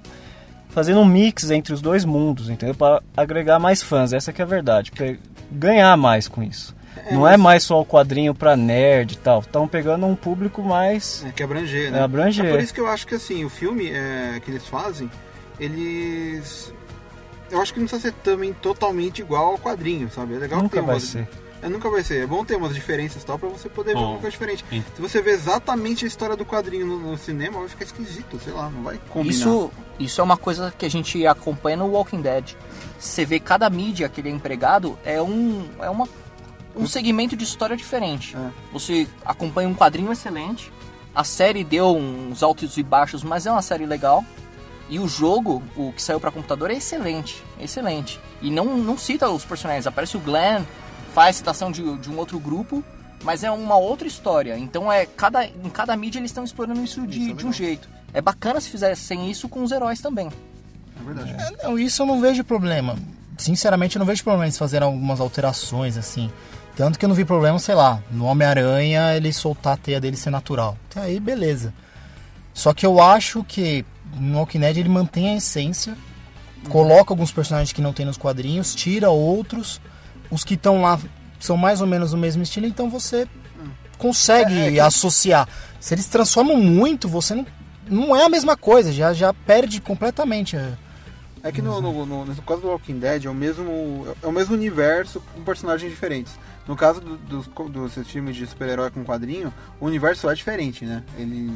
[0.69, 2.75] fazendo um mix entre os dois mundos, entendeu?
[2.75, 4.91] Para agregar mais fãs, essa que é a verdade,
[5.51, 6.75] ganhar mais com isso.
[7.11, 11.25] Não é mais só o quadrinho pra nerd e tal, estão pegando um público mais
[11.27, 11.99] É, que abranger, né?
[11.99, 12.45] É, abranger.
[12.45, 15.09] É por isso que eu acho que assim, o filme é, que eles fazem,
[15.63, 16.73] eles.
[17.51, 20.33] Eu acho que não precisa ser também totalmente igual ao quadrinho, sabe?
[20.35, 21.27] É legal nunca ter vai umas- ser.
[21.61, 22.23] É, nunca vai ser.
[22.23, 24.65] É bom ter umas diferenças tal pra você poder ver Bom, uma coisa diferente.
[24.69, 28.37] ent- Se você vê exatamente a história do quadrinho no, no cinema, vai ficar esquisito,
[28.43, 29.33] sei lá, não vai combinar.
[29.33, 32.53] Isso, isso é uma coisa que a gente acompanha no Walking Dead.
[32.99, 36.05] Você vê cada mídia que ele é empregado é um, é uma,
[36.75, 38.35] um segmento de história diferente.
[38.35, 38.49] É.
[38.73, 40.69] Você acompanha um quadrinho excelente,
[41.15, 44.25] a série deu uns altos e baixos, mas é uma série legal.
[44.89, 48.19] E o jogo, o que saiu para computador, é excelente, é excelente.
[48.41, 50.63] E não, não cita os personagens, aparece o Glenn,
[51.13, 52.83] faz citação de, de um outro grupo,
[53.23, 54.57] mas é uma outra história.
[54.57, 57.53] Então é cada, em cada mídia eles estão explorando isso de, Isso é de um
[57.53, 57.87] jeito.
[58.13, 60.29] É bacana se fizessem isso com os heróis também.
[60.99, 61.35] É verdade.
[61.59, 62.95] É, Não, isso eu não vejo problema.
[63.37, 66.29] Sinceramente, eu não vejo problema eles fazerem algumas alterações, assim.
[66.75, 70.17] Tanto que eu não vi problema, sei lá, no Homem-Aranha ele soltar a teia dele
[70.17, 70.77] ser natural.
[70.89, 71.73] Até aí, beleza.
[72.53, 73.85] Só que eu acho que
[74.17, 75.95] no Walking Dead ele mantém a essência,
[76.69, 79.81] coloca alguns personagens que não tem nos quadrinhos, tira outros.
[80.31, 80.99] Os que estão lá
[81.39, 83.27] são mais ou menos o mesmo estilo, então você
[83.97, 85.47] consegue É, é que- associar.
[85.79, 87.45] Se eles transformam muito, você não,
[87.87, 90.55] não é a mesma coisa, já, já perde completamente.
[90.57, 90.73] a-
[91.43, 94.31] É que no, no, no, no caso do Walking Dead é o mesmo, é o
[94.31, 96.33] mesmo universo com personagens diferentes.
[96.65, 101.03] No caso do- dos, dos filmes de super-herói com quadrinho, o universo é diferente, né?
[101.17, 101.51] Ele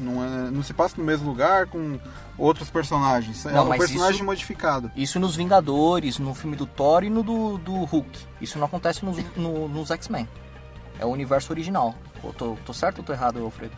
[0.00, 1.98] não, é, não se passa no mesmo lugar com
[2.38, 3.44] outros personagens.
[3.46, 4.90] é Não, um mas personagem isso- modificado.
[4.96, 8.18] Isso nos Vingadores, no filme do Thor e no do, do Hulk.
[8.40, 10.28] Isso não acontece nos, no- nos X-Men.
[10.98, 11.94] É o universo original.
[12.22, 13.72] Eu tô, tô certo ou tô errado, Alfredo?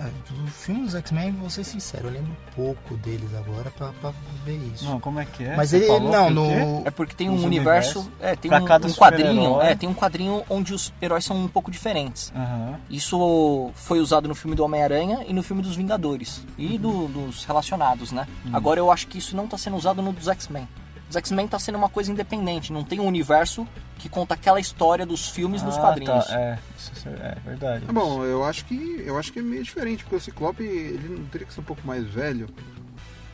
[0.00, 0.06] É,
[0.42, 4.12] O filme dos X-Men, vou ser sincero, eu lembro pouco deles agora pra, pra
[4.46, 4.84] ver isso.
[4.86, 5.54] Não, como é que é?
[5.56, 6.82] Mas Você ele, não, no...
[6.86, 7.98] É porque tem um universo.
[8.00, 8.10] universos.
[8.20, 9.60] É, tem Pra um, cada um quadrinho.
[9.60, 12.32] É, tem um quadrinho onde os heróis são um pouco diferentes.
[12.34, 12.78] Aham.
[12.88, 16.46] Isso foi usado no filme do Homem-Aranha e no filme dos Vingadores.
[16.56, 18.26] E do- dos relacionados, né?
[18.46, 18.56] Uhum.
[18.56, 20.66] Agora eu acho que isso não tá sendo usado no dos X-Men.
[21.10, 23.66] Os X-Men tá sendo uma coisa independente, não tem um universo
[23.98, 26.24] que conta aquela história dos filmes nos Ah, quadrinhos.
[26.26, 27.84] tá, é, isso é verdade.
[27.84, 31.16] Tá bom, eu acho que eu acho que é meio diferente, porque o Ciclope ele
[31.18, 32.48] não teria que ser um pouco mais velho.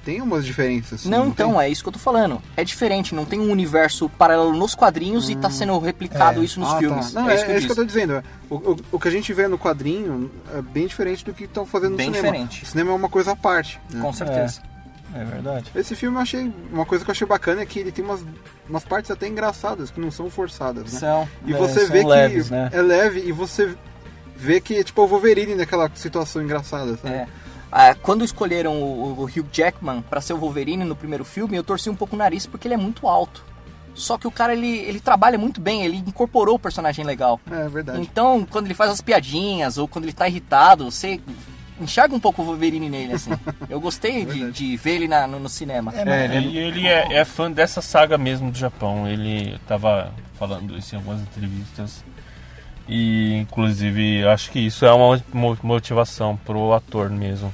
[0.04, 1.00] Tem umas diferenças.
[1.00, 1.60] assim, Não, então, tem?
[1.62, 2.40] é isso que eu tô falando.
[2.56, 6.44] É diferente, não tem um universo paralelo nos quadrinhos e tá sendo replicado É.
[6.44, 7.12] isso nos Ah, filmes.
[7.12, 7.20] Tá.
[7.22, 8.12] Não, é, é, isso que eu é isso que eu tô dizendo.
[8.14, 8.22] é.
[8.48, 11.66] O, o, o que a gente vê no quadrinho é bem diferente do que estão
[11.66, 12.24] fazendo no Bem cinema.
[12.28, 12.62] diferente.
[12.62, 13.80] O cinema é uma coisa à parte.
[13.92, 14.00] né?
[14.00, 14.62] Com certeza.
[14.62, 14.75] É
[15.24, 15.70] verdade.
[15.74, 16.52] Esse filme eu achei.
[16.72, 18.24] Uma coisa que eu achei bacana é que ele tem umas,
[18.68, 21.00] umas partes até engraçadas, que não são forçadas, né?
[21.00, 21.28] São.
[21.44, 22.70] E É, você vê leves, que né?
[22.72, 23.74] é leve e você
[24.36, 27.14] vê que é tipo o Wolverine naquela situação engraçada, sabe?
[27.14, 27.26] É.
[27.72, 31.64] Ah, quando escolheram o, o Hugh Jackman pra ser o Wolverine no primeiro filme, eu
[31.64, 33.44] torci um pouco o nariz porque ele é muito alto.
[33.94, 37.40] Só que o cara, ele, ele trabalha muito bem, ele incorporou o personagem legal.
[37.50, 38.00] É, verdade.
[38.00, 41.18] Então, quando ele faz as piadinhas ou quando ele tá irritado, você
[41.80, 43.30] enxerga um pouco o Wolverine nele, assim.
[43.68, 45.92] Eu gostei de, de ver ele na- no, no cinema.
[45.94, 46.02] É,
[46.36, 49.06] É, e ele é, é fã dessa saga mesmo do Japão.
[49.08, 52.04] Ele tava falando isso em algumas entrevistas.
[52.88, 57.52] E inclusive acho que isso é uma mo- motivação pro ator mesmo.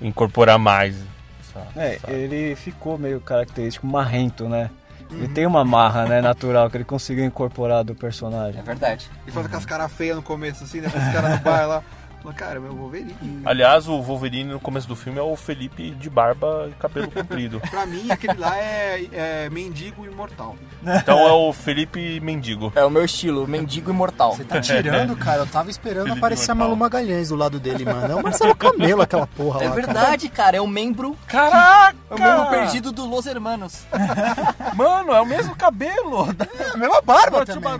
[0.00, 0.96] Incorporar mais.
[1.40, 4.70] essa- É, essa- ele ficou meio característico, marrento, né?
[5.10, 8.60] Ele tem uma marra, né, natural que ele conseguiu incorporar do personagem.
[8.60, 9.08] É verdade.
[9.26, 10.88] E faz aquelas caras feias no começo, assim, né?
[10.88, 11.82] Os caras no bar lá.
[12.36, 13.42] Cara, meu Wolverine.
[13.44, 17.60] Aliás, o Wolverine no começo do filme é o Felipe de barba e cabelo comprido.
[17.70, 20.54] Pra mim, aquele lá é, é mendigo imortal.
[20.84, 22.70] Então é o Felipe Mendigo.
[22.76, 24.34] É o meu estilo, mendigo imortal.
[24.36, 25.38] Você tá tirando, cara.
[25.42, 26.68] Eu tava esperando Felipe aparecer a Mortal.
[26.68, 28.12] Malu Magalhães do lado dele, mano.
[28.12, 29.74] É o Marcelo Camelo, aquela porra É lá.
[29.74, 31.16] verdade, cara, é o membro.
[31.26, 31.96] Caraca!
[32.10, 33.84] É o membro perdido do Los Hermanos.
[34.74, 36.28] Mano, é o mesmo cabelo.
[36.58, 37.72] É a mesma barba também.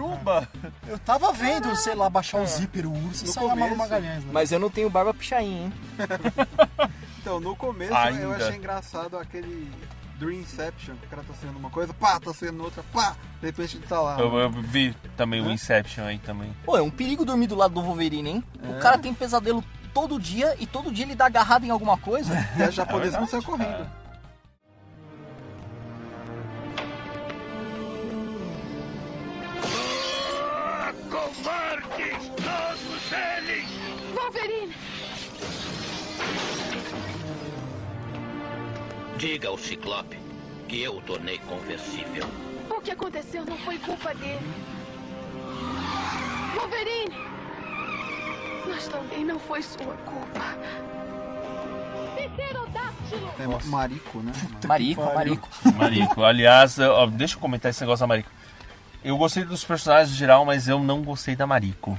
[0.88, 4.24] Eu tava vendo, sei lá, baixar o zíper, o urso e sair a Malu Magalhães.
[4.28, 4.32] Né?
[4.32, 5.72] Mas eu não tenho barba pichain, hein?
[7.20, 8.22] Então, no começo Ainda.
[8.22, 9.70] eu achei engraçado aquele
[10.18, 13.76] Dreamception, que o cara tá sendo uma coisa, pá, tá sendo outra, pá, de repente
[13.76, 14.18] ele tá lá.
[14.18, 16.56] Eu, eu vi também o Inception aí também.
[16.64, 18.44] Pô, é um perigo dormir do lado do Wolverine, hein?
[18.62, 18.68] É.
[18.70, 19.62] O cara tem pesadelo
[19.92, 22.32] todo dia e todo dia ele dá agarrado em alguma coisa.
[22.56, 23.68] E a japonesa É não saiu correndo.
[23.68, 23.98] cara.
[31.10, 33.87] Covardes, todos eles!
[34.28, 34.74] Wolverine!
[39.16, 40.18] Diga ao Ciclope
[40.68, 42.26] que eu o tornei conversível.
[42.68, 44.46] O que aconteceu não foi culpa dele.
[46.54, 47.16] Wolverine!
[48.68, 50.58] Mas também não foi sua culpa.
[53.38, 54.32] É Marico, né?
[54.68, 55.48] Marico, Marico.
[55.74, 56.22] Marico.
[56.22, 58.30] Aliás, ó, deixa eu comentar esse negócio da Marico.
[59.02, 61.98] Eu gostei dos personagens em geral, mas eu não gostei da Marico.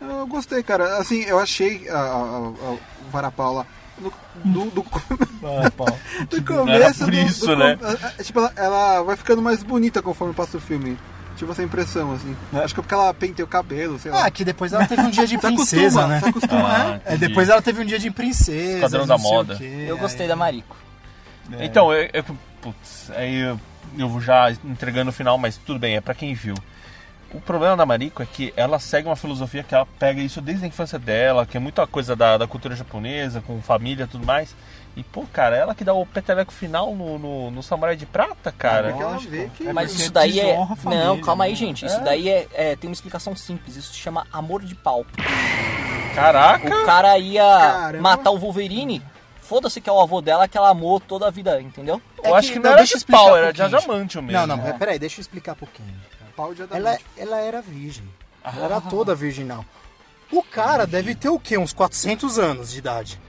[0.00, 0.98] Eu gostei, cara.
[0.98, 2.38] Assim, eu achei a, a, a,
[2.72, 2.78] o
[3.10, 3.66] Varapaula
[3.98, 4.12] do,
[4.44, 4.82] do, do, do
[6.44, 7.02] começo.
[7.04, 7.78] Era isso, do- né?
[8.18, 10.98] é, Tipo, ela, ela vai ficando mais bonita conforme passa o filme.
[11.36, 12.36] Tive essa impressão, assim.
[12.52, 14.24] Acho que é porque ela penteia o cabelo, sei lá.
[14.26, 16.20] Ah, que depois ela teve um dia de princesa, acostuma, né?
[16.20, 17.14] se acostuma, Ah, é.
[17.14, 18.74] É, depois ela teve um dia de princesa.
[18.76, 19.56] Esquadrão da moda.
[19.56, 19.86] quê.
[19.88, 20.76] Eu gostei da Marico.
[21.60, 22.24] Então, eu, eu,
[22.62, 23.60] putz, aí eu,
[23.98, 26.54] eu vou já entregando o final, mas tudo bem, é pra quem viu.
[27.34, 30.64] O problema da Mariko é que ela segue uma filosofia que ela pega isso desde
[30.64, 34.24] a infância dela, que é muita coisa da, da cultura japonesa, com família e tudo
[34.24, 34.54] mais.
[34.96, 38.52] E, pô, cara, ela que dá o peteleco final no, no, no Samurai de Prata,
[38.52, 38.90] cara.
[38.90, 39.64] Porque ela vê que...
[39.72, 40.54] Mas isso daí é.
[40.76, 41.56] família, Não, calma aí, né?
[41.56, 41.84] gente.
[41.84, 43.74] Isso daí é, é- tem uma explicação simples.
[43.74, 45.04] Isso se chama amor de pau.
[46.14, 46.68] Caraca!
[46.82, 48.00] O cara ia Caramba.
[48.02, 49.02] matar o Wolverine.
[49.42, 52.00] Foda-se que é o avô dela que ela amou toda a vida, entendeu?
[52.22, 54.46] Eu É acho que- que não, não era de pau, era de adamantio mesmo.
[54.46, 55.94] Não, não, peraí, deixa eu explicar um pouquinho.
[56.36, 58.04] Pau de Ela, ela era virgem.
[58.42, 59.64] Ela era toda virginal.
[60.32, 61.56] O cara deve ter o quê?
[61.56, 63.20] Uns 400 anos de idade.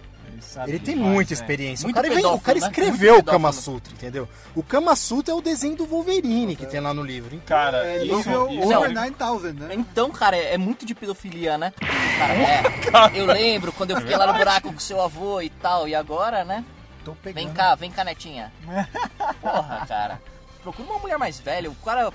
[0.41, 1.33] sabe Ele que tem faz, muita né?
[1.41, 1.85] experiência.
[1.85, 2.67] Muito o cara, vem- o pedófilo, cara né?
[2.67, 3.61] escreveu o Kama pedófilo.
[3.75, 4.29] Sutra, entendeu?
[4.55, 7.35] O Kama Sutra é o desenho do Wolverine que tem lá no livro.
[7.35, 8.77] Então, Cara, É isso, nível isso- Não.
[8.79, 9.67] over 9000, né?
[9.75, 11.71] Então, cara, é, é muito de pedofilia, né?
[12.17, 12.33] Cara,
[13.13, 13.19] é.
[13.19, 16.43] Eu lembro quando eu fiquei lá no buraco com seu avô e tal, e agora,
[16.43, 16.63] né?
[17.03, 17.43] tô pegando.
[17.45, 18.51] Vem cá, vem cá, netinha.
[19.41, 20.21] Porra, cara.
[20.63, 21.69] Procura uma mulher mais velha.
[21.69, 22.11] O cara,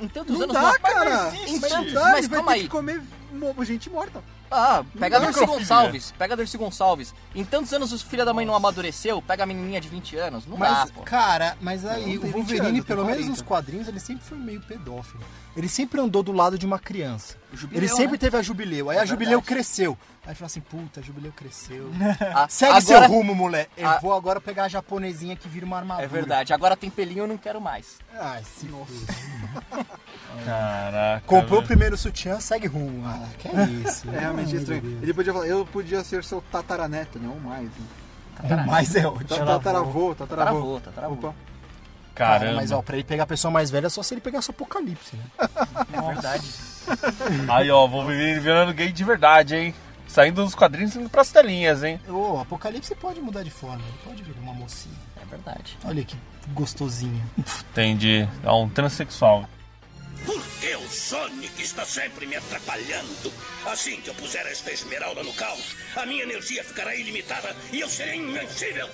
[0.00, 0.54] em tantos Não anos.
[0.54, 1.32] dá, não- cara.
[1.32, 2.62] Mas tantos, não dá, mas calma ter aí.
[2.64, 3.02] que comer
[3.62, 4.22] gente morta.
[4.50, 5.68] Ah, pega a Não, Dercy necrofilia.
[5.68, 6.14] Gonçalves.
[6.16, 7.14] Pega a Dercy Gonçalves.
[7.34, 10.46] Em tantos anos o filho da mãe não amadureceu, pega a menininha de 20 anos.
[10.46, 11.02] Não dá, Mas, pô.
[11.02, 13.30] cara, mas aí o 20 Wolverine, anos, pelo menos 40.
[13.30, 15.24] nos quadrinhos, ele sempre foi meio pedófilo.
[15.56, 17.36] Ele sempre andou do lado de uma criança.
[17.56, 18.18] Jubileu, ele sempre né?
[18.18, 18.90] teve a Jubileu.
[18.90, 19.46] Aí É a Jubileu verdade.
[19.54, 19.98] cresceu.
[20.26, 21.90] Aí falou assim, puta, a Jubileu cresceu.
[22.34, 23.70] Ah, Segue agora- seu rumo, moleque.
[23.76, 23.98] Eu Ah.
[24.00, 26.04] vou agora pegar a japonesinha que vira uma armadura.
[26.04, 26.52] É verdade.
[26.54, 27.98] Agora tem pelinho, eu não quero mais.
[28.18, 28.68] Ai, se.
[30.44, 31.22] Caraca.
[31.26, 33.06] Comprou o primeiro sutiã, segue rumo.
[33.06, 34.08] Ah, que é isso.
[34.10, 34.98] É realmente estranho.
[35.02, 37.68] Ele podia falar, eu podia ser seu tataraneto, não mais.
[38.42, 38.64] Né?
[38.66, 39.28] Mas é ótimo.
[39.28, 40.14] Tataravô, tataravô.
[40.14, 41.14] Tataravô, tataravô.
[41.14, 41.34] Opa.
[42.14, 42.56] Cara, Caramba.
[42.60, 45.16] mas ó, pra ele pegar a pessoa mais velha, só se ele pegasse o apocalipse,
[45.16, 45.24] né?
[45.92, 46.48] É verdade.
[47.48, 49.74] Aí, ó, vou virando gay de verdade, hein?
[50.06, 52.00] Saindo dos quadrinhos e indo pras telinhas, hein?
[52.08, 54.94] O apocalipse pode mudar de forma, ele pode virar uma mocinha.
[55.20, 55.78] É verdade.
[55.84, 56.16] Olha que
[56.52, 57.22] gostosinho.
[57.36, 58.28] Entendi.
[58.42, 59.48] É um transexual.
[60.24, 63.32] Por que o Sonic está sempre me atrapalhando?
[63.66, 67.88] Assim que eu puser esta esmeralda no caos, a minha energia ficará ilimitada e eu
[67.88, 68.88] serei invencível.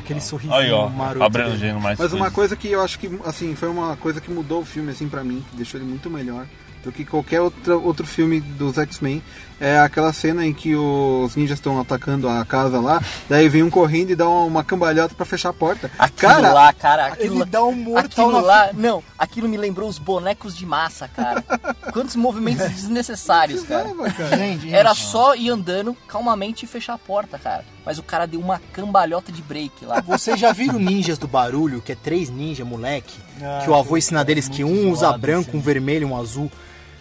[0.00, 1.22] Aquele sorrisinho Aí, ó, maroto.
[1.24, 1.72] abrindo dele.
[1.78, 4.64] mais Mas uma coisa que eu acho que, assim, foi uma coisa que mudou o
[4.64, 6.46] filme, assim, pra mim, que deixou ele muito melhor
[6.82, 9.22] do que qualquer outra, outro filme dos X-Men,
[9.60, 13.68] é aquela cena em que os ninjas estão atacando a casa lá, daí vem um
[13.68, 15.90] correndo e dá uma cambalhota pra fechar a porta.
[15.98, 19.58] Aquilo Cara, lá, cara, aquilo Ele lá- dá um mortal Aquilo lá, não, aquilo me
[19.58, 21.44] lembrou os bonecos de massa, cara.
[21.92, 23.84] Quantos movimentos desnecessários, cara.
[23.84, 24.36] Caramba, cara.
[24.70, 27.64] Era só ir andando calmamente e fechar a porta, cara.
[27.84, 30.00] Mas o cara deu uma cambalhota de break lá.
[30.00, 33.18] Vocês já viram Ninjas do Barulho, que é três ninjas, moleque?
[33.42, 36.18] Ah, que o avô ensina é deles que um usa branco, esse um vermelho, um
[36.18, 36.50] azul.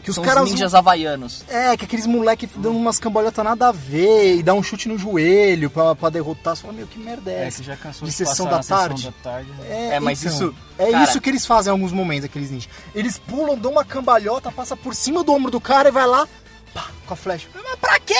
[0.10, 0.44] Que os São caras.
[0.46, 1.44] os ninjas havaianos.
[1.48, 4.98] É, que aqueles moleque dando umas cambalhotas nada a ver e dá um chute no
[4.98, 6.56] joelho pra, pra derrotar.
[6.56, 7.60] Você fala, meu, que merda é É, essa?
[7.60, 9.04] que já cansou de de, sessão da na sessão tarde.
[9.06, 9.50] da tarde.
[9.52, 9.66] né?
[9.70, 12.50] É, É, mas então, isso- É cara- isso que eles fazem em alguns momentos, aqueles
[12.50, 12.70] ninjas.
[12.96, 16.28] Eles pulam, dão uma cambalhota, passa por cima do ombro do cara e vai lá,
[16.74, 17.48] pá, com a flecha.
[17.54, 18.16] Mas pra quê?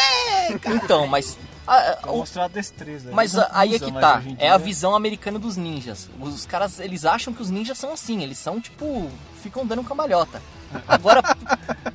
[0.62, 0.76] cara?
[0.76, 1.38] Então, mas.
[1.66, 3.10] a- Pra o- mostrar a destreza.
[3.12, 4.22] Mas a- aí é que tá.
[4.38, 6.08] É a visão americana dos ninjas.
[6.20, 8.22] Os caras, eles acham que os ninjas são assim.
[8.24, 9.10] Eles são, tipo,
[9.42, 10.42] ficam dando cambalhota.
[10.88, 11.22] Agora,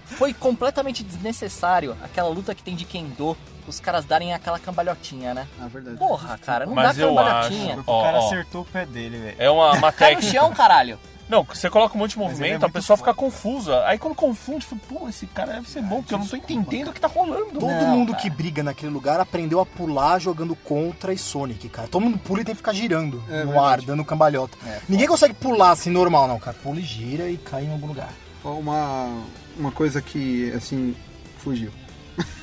[0.07, 3.37] foi completamente desnecessário aquela luta que tem de Kendo.
[3.67, 5.47] Os caras darem aquela cambalhotinha, né?
[5.59, 5.97] Ah, verdade.
[5.97, 7.73] Porra, cara, não Mas dá eu cambalhotinha.
[7.79, 8.27] acho- O cara Ó, ó.
[8.27, 9.37] acertou o pé dele, velho.
[9.39, 10.39] É uma, uma Cai no técnica.
[10.41, 10.99] chão, caralho.
[11.27, 13.11] Não, você coloca um monte de é movimento, a muito pessoa foda.
[13.11, 13.83] fica confusa.
[13.87, 16.89] Aí quando confunde, fala, pô, esse cara deve ser bom, porque eu não tô entendendo
[16.89, 17.59] o que tá rolando.
[17.59, 18.23] Todo Não, mundo cara.
[18.23, 21.89] que briga naquele lugar aprendeu a pular jogando contra e Sonic, cara.
[21.89, 23.59] Todo mundo pula e tem que ficar girando É no verdade.
[23.67, 24.59] ar, dando cambalhota.
[24.67, 26.55] É, Ninguém consegue pular assim normal, não, cara.
[26.63, 28.11] Pula e gira e cai em algum lugar.
[28.45, 29.23] Uma,
[29.57, 30.95] uma coisa que, assim,
[31.39, 31.71] fugiu.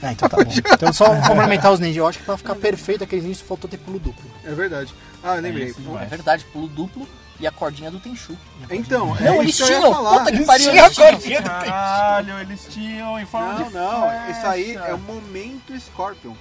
[0.01, 0.43] Ah, então tá bom.
[0.73, 1.97] Então só complementar os ninjas.
[1.97, 4.29] Eu acho que pra ficar perfeito aqueles ninjas faltou ter pulo duplo.
[4.43, 4.93] É verdade.
[5.23, 5.73] Ah, eu lembrei.
[6.01, 7.07] É verdade, pulo duplo
[7.39, 8.37] e a cordinha do Tenchu.
[8.69, 11.11] Então, é Não, eles tinham, puta que pariu, eles tinham.
[11.11, 11.41] cordinha.
[11.41, 14.31] Caralho, eles tinham em forma Não, de não, flecha.
[14.31, 16.33] isso aí é o momento Scorpion.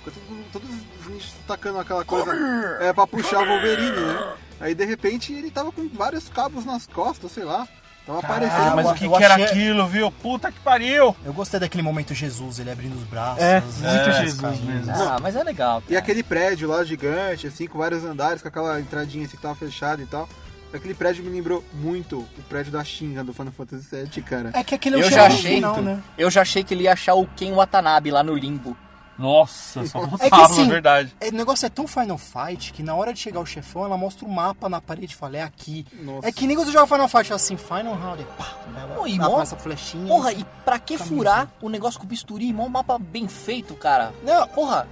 [0.53, 2.33] Todos os ninjas tacando aquela coisa
[2.81, 4.33] é, pra puxar o Wolverine, né?
[4.61, 7.67] Aí de repente ele tava com vários cabos nas costas, sei lá.
[8.11, 8.61] Tava aparecendo.
[8.69, 10.11] Ah, mas eu- o que, eu que era achei- aquilo, viu?
[10.11, 11.15] Puta que pariu!
[11.25, 13.43] Eu gostei daquele momento Jesus, ele abrindo os braços.
[13.43, 14.65] É, as- muito as Jesus caindo.
[14.67, 14.93] mesmo.
[14.93, 15.83] Ah, mas é legal.
[15.89, 19.55] E aquele prédio lá gigante, assim, com vários andares, com aquela entradinha assim que tava
[19.55, 20.29] fechada e tal.
[20.73, 24.51] Aquele prédio me lembrou muito o prédio da Shinra do Final Fantasy VII, cara.
[24.55, 25.99] É que aquele é Eu chefe já achei, final, né?
[26.17, 28.77] eu já achei que ele ia achar o Ken Watanabe lá no limbo.
[29.21, 31.15] Nossa, só faltava, É que assim, na verdade.
[31.21, 33.97] é, o negócio é tão Final Fight que na hora de chegar o chefão, ela
[33.97, 35.87] mostra o mapa na parede e fala, é aqui.
[36.03, 36.27] Nossa.
[36.29, 39.07] É que nem quando você joga Final Fight, fala assim, Final Round, pá, ela, Pô,
[39.07, 40.07] e ela mó- essa flechinha.
[40.09, 41.15] Porra, e pra que Camisa.
[41.15, 42.53] furar o negócio com bisturi?
[42.53, 44.13] Mó mapa bem feito, cara.
[44.25, 44.89] Não, Porra,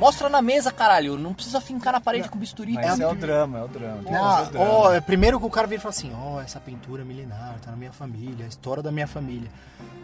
[0.00, 1.16] mostra na mesa, caralho.
[1.18, 2.72] Não precisa fincar na parede com bisturi.
[2.72, 4.02] Mas É é o drama, é o drama.
[4.02, 4.96] Não, é o drama.
[4.96, 7.76] é, primeiro que o cara vira e fala assim, ó, essa pintura milenar, tá na
[7.76, 9.50] minha família, a história da minha família.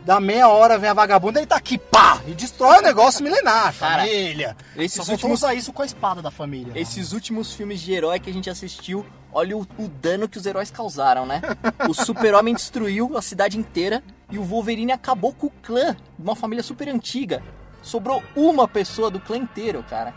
[0.04, 3.74] Da meia hora vem a vagabunda, ele tá aqui, pá, e destrói o negócio milenar,
[3.78, 4.56] Cara, família.
[4.76, 6.72] esses Só últimos- usar isso com a espada da família.
[6.76, 10.46] Esses últimos filmes de herói que a gente assistiu, olha o, o dano que os
[10.46, 11.40] heróis causaram, né?
[11.88, 16.36] O super-homem destruiu a cidade inteira e o Wolverine acabou com o clã de uma
[16.36, 17.42] família super antiga.
[17.86, 20.12] Sobrou uma pessoa do clã inteiro, cara.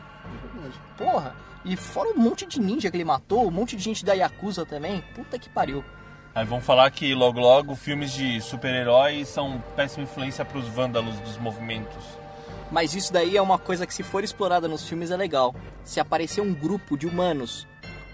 [0.98, 1.36] Porra.
[1.64, 4.66] E fora um monte de ninja que ele matou, um monte de gente da Yakuza
[4.66, 5.04] também.
[5.14, 5.86] Puta que pariu.
[6.34, 11.38] Aí vão falar que logo logo filmes de super-heróis são péssima influência pros vândalos dos
[11.38, 12.04] movimentos.
[12.72, 15.54] Mas isso daí é uma coisa que se for explorada nos filmes é legal.
[15.84, 17.68] Se aparecer um grupo de humanos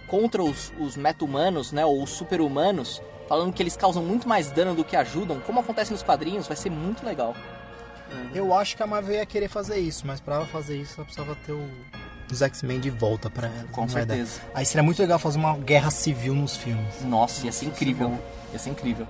[0.05, 4.75] contra os, os meta-humanos, né, ou os super-humanos, falando que eles causam muito mais dano
[4.75, 7.33] do que ajudam, como acontece nos quadrinhos, vai ser muito legal.
[8.33, 11.05] Eu acho que a Marvel ia querer fazer isso, mas pra ela fazer isso, ela
[11.05, 11.69] precisava ter o,
[12.31, 13.67] os X-Men de volta pra ela.
[13.71, 13.91] Com dar.
[13.93, 14.41] certeza.
[14.53, 17.01] Aí seria muito legal fazer uma guerra civil nos filmes.
[17.03, 18.19] Nossa, ia ser incrível.
[18.51, 19.07] Ia ser incrível.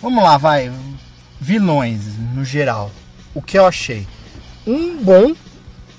[0.00, 0.72] Vamos lá, vai.
[1.40, 2.00] Vilões,
[2.34, 2.90] no geral.
[3.34, 4.06] O que eu achei?
[4.66, 5.34] Um bom,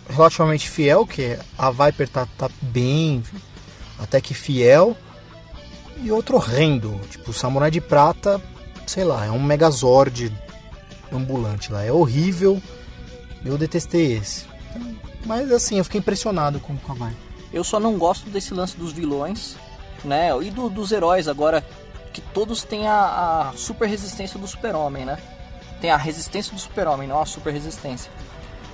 [0.09, 3.23] relativamente fiel, que a Viper tá, tá bem,
[3.97, 4.95] até que fiel.
[6.01, 8.41] E outro horrendo, tipo, o Samurai de Prata,
[8.85, 10.31] sei lá, é um Megazord
[11.11, 11.83] ambulante lá.
[11.83, 12.61] É horrível.
[13.45, 14.45] Eu detestei esse.
[15.25, 17.13] Mas assim, eu fiquei impressionado com, a Viper.
[17.53, 19.55] Eu só não gosto desse lance dos vilões,
[20.03, 20.29] né?
[20.41, 21.63] E do- dos heróis agora,
[22.11, 25.17] que todos têm a, a super resistência do super-homem, né?
[25.79, 28.11] Tem a resistência do super-homem, não a super resistência.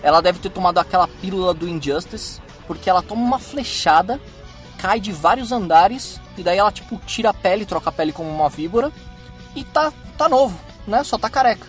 [0.02, 4.20] Ela deve ter tomado aquela pílula do Injustice, porque ela toma uma flechada,
[4.80, 8.30] cai de vários andares, e daí ela, tipo, tira a pele, troca a pele como
[8.30, 8.92] uma víbora,
[9.56, 11.04] e tá, tá novo, né?
[11.04, 11.68] Só tá careca.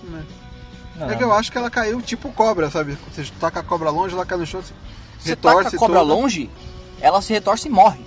[1.08, 2.96] É que eu acho que ela caiu tipo cobra, sabe?
[3.10, 4.72] Você taca a cobra longe, ela cai no chão, se
[5.18, 6.02] Você taca a cobra toda.
[6.02, 6.48] longe,
[7.00, 8.00] ela se retorce e morre.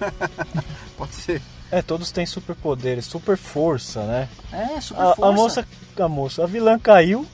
[0.96, 1.40] Pode ser.
[1.70, 4.28] É, todos têm superpoderes, super força, né?
[4.52, 5.26] É, super A, força.
[5.26, 5.68] a moça,
[6.00, 7.24] a moça, a vilã caiu,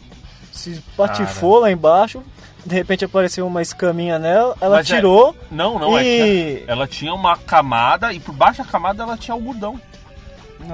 [0.52, 2.22] se patifou lá embaixo,
[2.66, 6.56] de repente apareceu uma escaminha nela, ela Mas é- tirou Não, não, é e...
[6.56, 9.80] que ela tinha uma camada e por baixo da camada ela tinha algodão.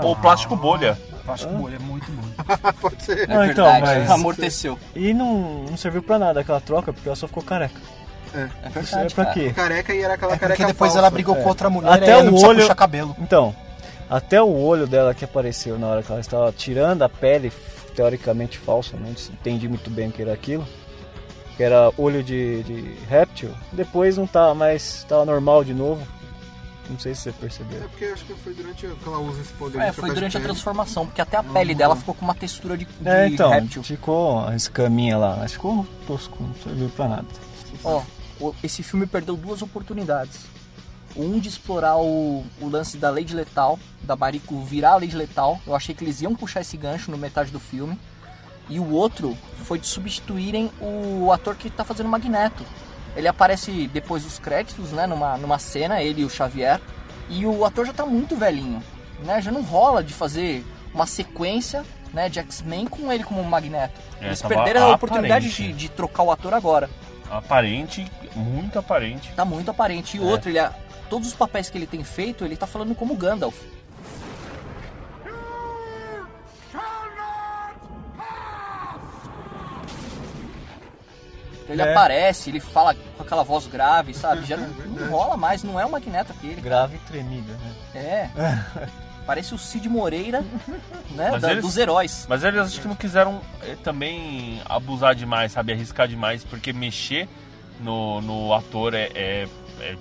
[0.02, 0.96] Ou plástico bolha.
[1.24, 2.22] Plástico bolha é muito bom.
[2.80, 3.28] Pode ser.
[3.28, 4.78] Não, É então, verdade, mas- amorteceu.
[4.96, 7.78] E não, não serviu pra nada aquela troca, porque ela só ficou careca.
[8.34, 9.52] É é verdade, pra quê?
[9.54, 10.98] Careca e era aquela É porque careca depois falsa.
[10.98, 11.42] ela brigou É.
[11.42, 13.14] com outra mulher Até e o não olho- puxar cabelo.
[13.20, 13.54] Então,
[14.08, 17.52] até o olho dela que apareceu na hora que ela estava tirando a pele,
[17.94, 20.66] teoricamente falsa, não entendi muito bem o que era aquilo.
[21.62, 23.50] Que era olho de, de réptil.
[23.70, 25.06] Depois não tá mais.
[25.08, 26.04] tava normal de novo.
[26.90, 27.80] Não sei se você É percebeu.
[27.88, 29.78] porque eu acho que foi durante que ela usa esse poder.
[29.78, 30.52] É, foi durante a pele.
[30.52, 33.80] transformação, porque até a pele dela ficou com uma textura de, de É, então, réptil.
[33.84, 37.26] ficou a escaminha lá, mas ficou tosco, não serviu pra nada.
[37.84, 38.02] Ó,
[38.40, 40.40] o- esse filme perdeu duas oportunidades.
[41.14, 45.60] Um de explorar o, o lance da Lady Letal, da Mariko virar a Lady Letal.
[45.64, 47.96] Eu achei que eles iam puxar esse gancho no metade do filme.
[48.68, 52.64] E o outro foi de substituírem o ator que tá fazendo o Magneto.
[53.16, 56.80] Ele aparece depois dos créditos, né, numa, numa cena, ele e o Xavier.
[57.28, 58.82] E o ator já tá muito velhinho,
[59.24, 59.40] né?
[59.42, 63.98] Já não rola de fazer uma sequência, né, de X-Men com ele como Magneto.
[64.20, 66.88] É, Eles perderam a oportunidade de, de trocar o ator agora.
[67.30, 69.30] Aparente, muito aparente.
[69.34, 70.16] Tá muito aparente.
[70.16, 70.24] E É.
[70.24, 70.70] outro, ele, é-
[71.08, 73.56] todos os papéis que ele tem feito, ele tá falando como Gandalf.
[81.72, 81.90] Ele É.
[81.90, 84.44] aparece, ele fala com aquela voz grave, sabe?
[84.46, 86.60] Já não, não rola mais, não é o Magneto aquele.
[86.60, 87.72] Grave e tremida, né?
[87.94, 88.30] É.
[89.26, 90.44] Parece o Cid Moreira,
[91.12, 91.38] né?
[91.38, 92.26] Da- eles- dos heróis.
[92.28, 95.72] Mas eles acho que não quiseram eh, também abusar demais, sabe?
[95.72, 97.28] Arriscar demais, porque mexer
[97.80, 99.48] no, no ator é, é-
[99.80, 99.96] é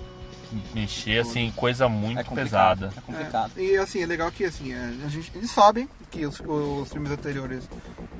[0.74, 2.92] mexer, assim, coisa muito É pesada.
[2.96, 3.52] É complicado.
[3.56, 7.10] E assim, é legal que assim, é, a gente, eles sabem que os, os filmes
[7.10, 7.66] anteriores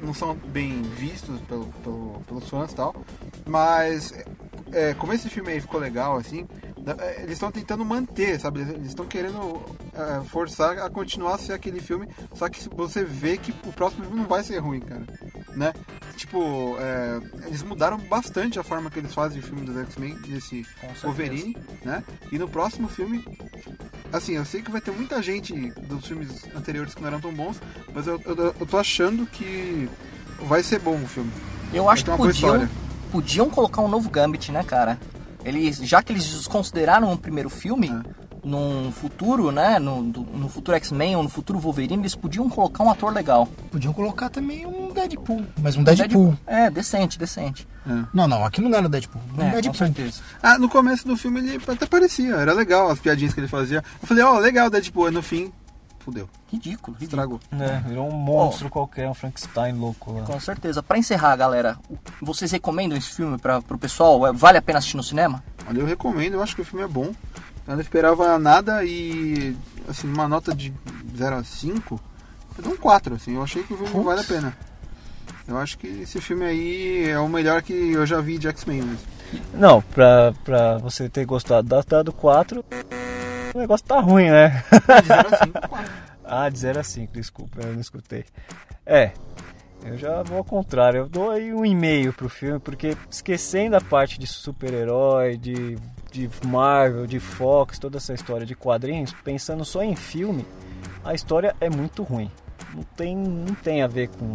[0.02, 2.94] não são bem vistos pelo, pelo- pelos fãs e tal,
[3.46, 4.12] mas
[4.72, 6.46] é, como esse filme aí ficou legal, assim,
[6.98, 8.60] é, eles estão tentando manter, sabe?
[8.60, 9.62] Eles estão querendo
[9.94, 14.04] é, forçar a continuar a ser aquele filme, só que você vê que o próximo
[14.04, 15.02] filme não vai ser ruim, cara,
[15.54, 15.72] né?
[16.16, 20.66] Tipo, é, eles mudaram bastante a forma que eles fazem o filme dos X-Men nesse.
[21.02, 22.02] Wolverine, né?
[22.30, 23.24] E no próximo filme,
[24.12, 27.32] assim, eu sei que vai ter muita gente dos filmes anteriores que não eram tão
[27.32, 27.60] bons,
[27.94, 29.88] mas eu, eu, eu tô achando que
[30.42, 31.30] vai ser bom o filme.
[31.72, 32.68] Eu acho que podiam.
[33.12, 34.98] Podiam colocar um novo Gambit, né, cara?
[35.44, 38.22] Eles, já que eles desconsideraram o primeiro filme, É.
[38.44, 39.78] num futuro, né?
[39.78, 43.46] No, do- no futuro X-Men ou no futuro Wolverine, eles podiam colocar um ator legal.
[43.70, 45.44] Podiam colocar também um Deadpool.
[45.60, 46.36] Mas um Deadpool.
[46.46, 47.68] É, decente, decente.
[48.14, 49.20] Não, não, aqui não era Deadpool.
[49.36, 49.74] Um É, com Deadpool.
[49.74, 50.20] certeza.
[50.42, 53.82] Ah, no começo do filme ele até parecia, era legal as piadinhas que ele fazia.
[54.00, 55.52] Eu falei, ó, legal, Deadpool, e no fim,
[56.02, 56.28] fudeu.
[56.50, 57.02] Ridículo, ridículo.
[57.02, 57.40] Estragou.
[57.52, 60.22] É, virou um monstro qualquer, um Frankenstein louco lá.
[60.22, 60.82] Com certeza.
[60.82, 61.78] Pra encerrar, galera,
[62.20, 64.26] vocês recomendam esse filme para pro pessoal?
[64.26, 65.42] É, Vale a pena assistir no cinema?
[65.68, 67.12] Olha, eu recomendo, eu acho que o filme é bom.
[67.66, 69.56] Eu não esperava nada e,
[69.88, 70.74] assim, uma nota de
[71.16, 72.00] 0 a 5,
[72.58, 73.36] eu dou um 4, assim.
[73.36, 74.56] Eu achei que o filme vale a pena.
[75.46, 78.82] Eu acho que esse filme aí é o melhor que eu já vi de X-Men
[78.82, 78.98] mesmo.
[79.54, 82.64] Não, pra, pra você ter gostado da dado 4,
[83.54, 84.64] o negócio tá ruim, né?
[85.00, 85.92] De 0 a 5, 4.
[86.24, 88.24] ah, de 0 a 5, desculpa, eu não escutei.
[88.84, 89.12] É,
[89.84, 93.80] eu já vou ao contrário, eu dou aí um e-mail pro filme, porque esquecendo a
[93.80, 95.76] parte de super-herói, de,
[96.10, 100.46] de Marvel, de Fox, toda essa história de quadrinhos, pensando só em filme,
[101.04, 102.30] a história é muito ruim.
[102.74, 104.32] Não tem, não tem a ver com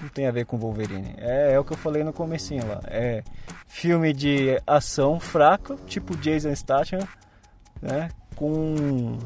[0.00, 1.14] não tem a ver com Wolverine.
[1.18, 2.80] É, é o que eu falei no comecinho lá.
[2.84, 3.22] É
[3.66, 7.00] filme de ação fraco, tipo Jason Statham,
[7.80, 8.10] né?
[8.34, 9.18] Com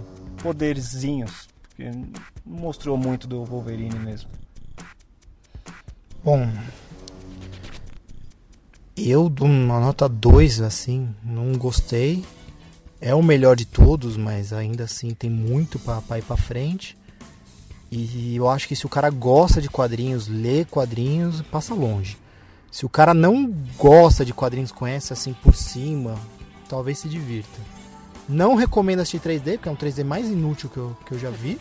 [0.43, 1.49] poderzinhos.
[1.79, 4.31] Não mostrou muito do Wolverine mesmo.
[6.25, 6.51] Bom,
[8.97, 12.25] eu dou uma nota 2, assim, não gostei.
[13.01, 16.99] É o melhor de todos, mas ainda assim tem muito pra ir pra frente.
[17.91, 22.19] E eu acho que se o cara gosta de quadrinhos, lê quadrinhos, passa longe.
[22.71, 26.17] Se o cara não gosta de quadrinhos, conhece assim por cima,
[26.69, 27.59] talvez se divirta.
[28.29, 31.31] Não recomendo assistir 3D, porque é um 3D mais inútil que eu, que eu já
[31.31, 31.59] vi.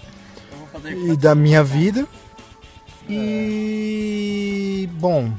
[1.12, 2.06] E da minha vida.
[3.10, 4.90] E.
[4.94, 5.32] Bom.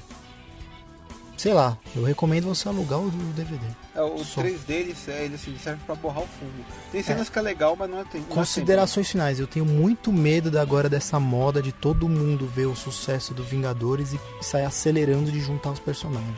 [1.36, 3.64] Sei lá, eu recomendo você alugar o DVD.
[3.94, 4.42] É, o Só.
[4.42, 6.64] 3D ele, ele, ele serve pra borrar o fundo.
[6.90, 8.24] Tem cenas que é legal, mas não é tempo.
[8.26, 9.38] Considerações finais.
[9.38, 13.44] Eu tenho muito medo da- agora dessa moda de todo mundo ver o sucesso do
[13.44, 16.36] Vingadores e sair acelerando de juntar os personagens.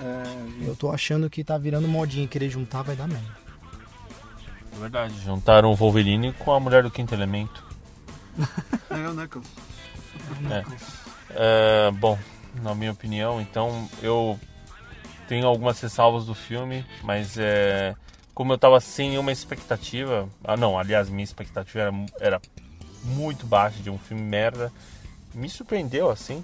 [0.00, 3.38] É, Eu tô achando que tá virando modinha querer juntar vai dar merda.
[4.72, 7.64] É verdade, juntaram o Wolverine com a mulher do quinto elemento.
[8.90, 9.46] é o Knuckles.
[10.50, 10.64] É.
[11.32, 12.18] É, bom,
[12.62, 14.38] na minha opinião, então eu
[15.28, 17.94] tenho algumas ressalvas do filme, mas é,
[18.34, 22.40] como eu tava sem nenhuma expectativa, ah não, aliás, minha expectativa era, era
[23.04, 24.72] muito baixa de um filme merda,
[25.34, 26.42] me surpreendeu assim.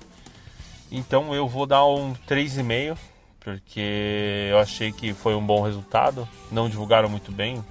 [0.90, 2.96] Então eu vou dar um 3,5,
[3.40, 6.28] porque eu achei que foi um bom resultado.
[6.50, 7.64] Não divulgaram muito bem,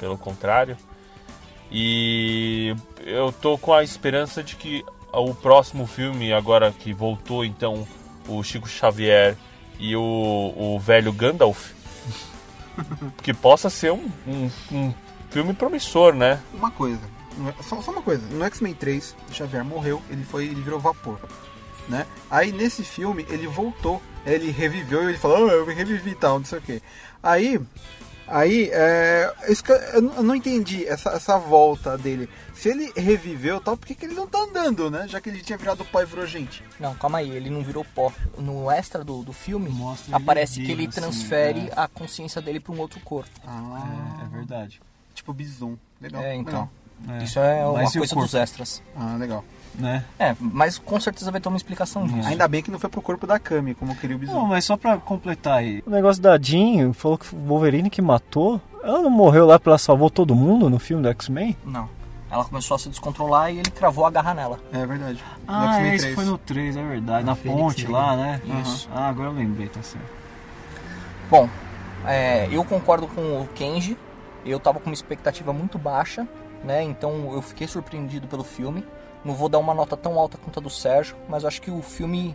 [0.00, 0.76] pelo contrário.
[1.70, 2.74] E
[3.04, 7.86] eu tô com a esperança de que o próximo filme, agora que voltou então
[8.26, 9.36] o Chico Xavier
[9.78, 11.72] e o, o velho Gandalf,
[13.22, 14.94] que possa ser um, um, um
[15.30, 16.40] filme promissor, né?
[16.52, 17.00] Uma coisa,
[17.58, 18.26] é- só, só uma coisa.
[18.30, 21.18] No X-Men 3, o Xavier morreu, ele foi, ele virou vapor,
[21.88, 22.04] né?
[22.30, 26.38] Aí nesse filme ele voltou, ele reviveu e ele falou, "Ah, eu revivi e tal,
[26.38, 26.82] não sei o que.
[27.22, 27.60] Aí,
[28.30, 32.28] aí, é, isso que eu, eu não- entendi essa, essa volta dele.
[32.54, 35.06] Se ele reviveu tal, por que, que ele não tá andando, né?
[35.08, 36.62] Já que ele tinha virado pó e virou gente.
[36.78, 38.12] Não, calma aí, ele não virou pó.
[38.38, 41.72] No extra do, do filme, Mostra ele aparece que vivo, ele assim, transfere é.
[41.74, 43.30] a consciência dele para um outro corpo.
[43.46, 44.80] Ah, É, verdade.
[45.14, 45.76] tipo bison.
[46.00, 46.22] Legal.
[46.22, 46.68] É, então.
[47.06, 47.22] legal.
[47.24, 48.82] Isso é uma Mas coisa dos extras.
[48.94, 49.42] Ah, legal.
[49.74, 50.04] Né?
[50.18, 52.28] É, mas com certeza vai ter uma explicação disso.
[52.28, 54.32] Ainda bem que não foi pro corpo da Kami, como queria o bison.
[54.34, 55.82] Não, mas só pra completar aí.
[55.86, 58.60] O negócio da Jean falou que o Wolverine que matou.
[58.82, 61.56] Ela não morreu lá porque ela salvou todo mundo no filme do X-Men?
[61.64, 61.88] Não.
[62.30, 64.58] Ela começou a se descontrolar e ele cravou a garra nela.
[64.72, 65.22] É verdade.
[65.46, 66.14] No Ah, X-Men é, isso 3.
[66.14, 67.26] foi no 3, é verdade.
[67.26, 68.40] Na Fênix ponte lá, né?
[68.62, 68.88] Isso.
[68.94, 70.04] Ah, agora eu lembrei, tá certo.
[71.30, 71.48] Bom,
[72.06, 73.96] é, eu concordo com o Kenji.
[74.44, 76.26] Eu tava com uma expectativa muito baixa.
[76.64, 76.82] né?
[76.82, 78.84] Então eu fiquei surpreendido pelo filme.
[79.24, 81.82] Não vou dar uma nota tão alta quanto a do Sérgio, mas acho que o
[81.82, 82.34] filme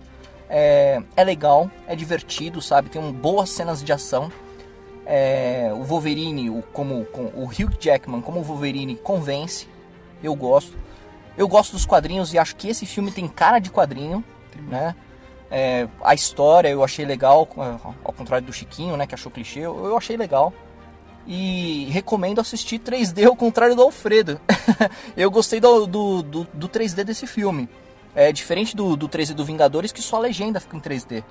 [0.49, 2.89] é, é legal, é divertido, sabe?
[2.89, 4.31] Tem um, boas cenas de ação.
[5.05, 9.67] É, o Wolverine, o, como, com, o Hugh Jackman como Wolverine convence.
[10.23, 10.77] Eu gosto.
[11.38, 14.23] Eu gosto dos quadrinhos e acho que esse filme tem cara de quadrinho,
[14.67, 14.95] né?
[15.51, 17.47] É, a história eu achei legal,
[18.03, 20.51] ao contrário do Chiquinho, né, que achou clichê, eu achei legal.
[21.28, 24.39] E recomendo assistir 3D ao contrário do Alfredo.
[25.17, 27.67] eu gostei do, do, do, do, 3D desse filme.
[28.13, 31.23] É diferente do, do 3D do Vingadores, que só a legenda fica em 3D.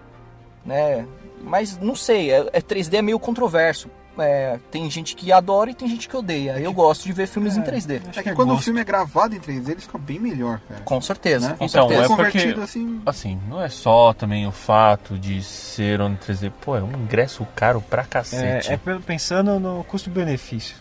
[0.65, 1.07] Né?
[1.41, 3.89] Mas não sei, é, é 3D é meio controverso.
[4.19, 6.59] É, tem gente que adora e tem gente que odeia.
[6.59, 8.01] Eu gosto de ver filmes é, em 3D.
[8.17, 10.81] É que, quando o filme é gravado em 3D, ele fica bem melhor, cara.
[10.83, 11.49] Com certeza.
[11.49, 11.57] Né?
[11.59, 12.13] Com então, certeza.
[12.13, 13.03] é porque, assim...
[13.05, 16.53] assim, não é só também o fato de ser on 3D.
[16.61, 18.71] Pô, é um ingresso caro pra cacete.
[18.71, 20.77] É, é pensando no custo-benefício.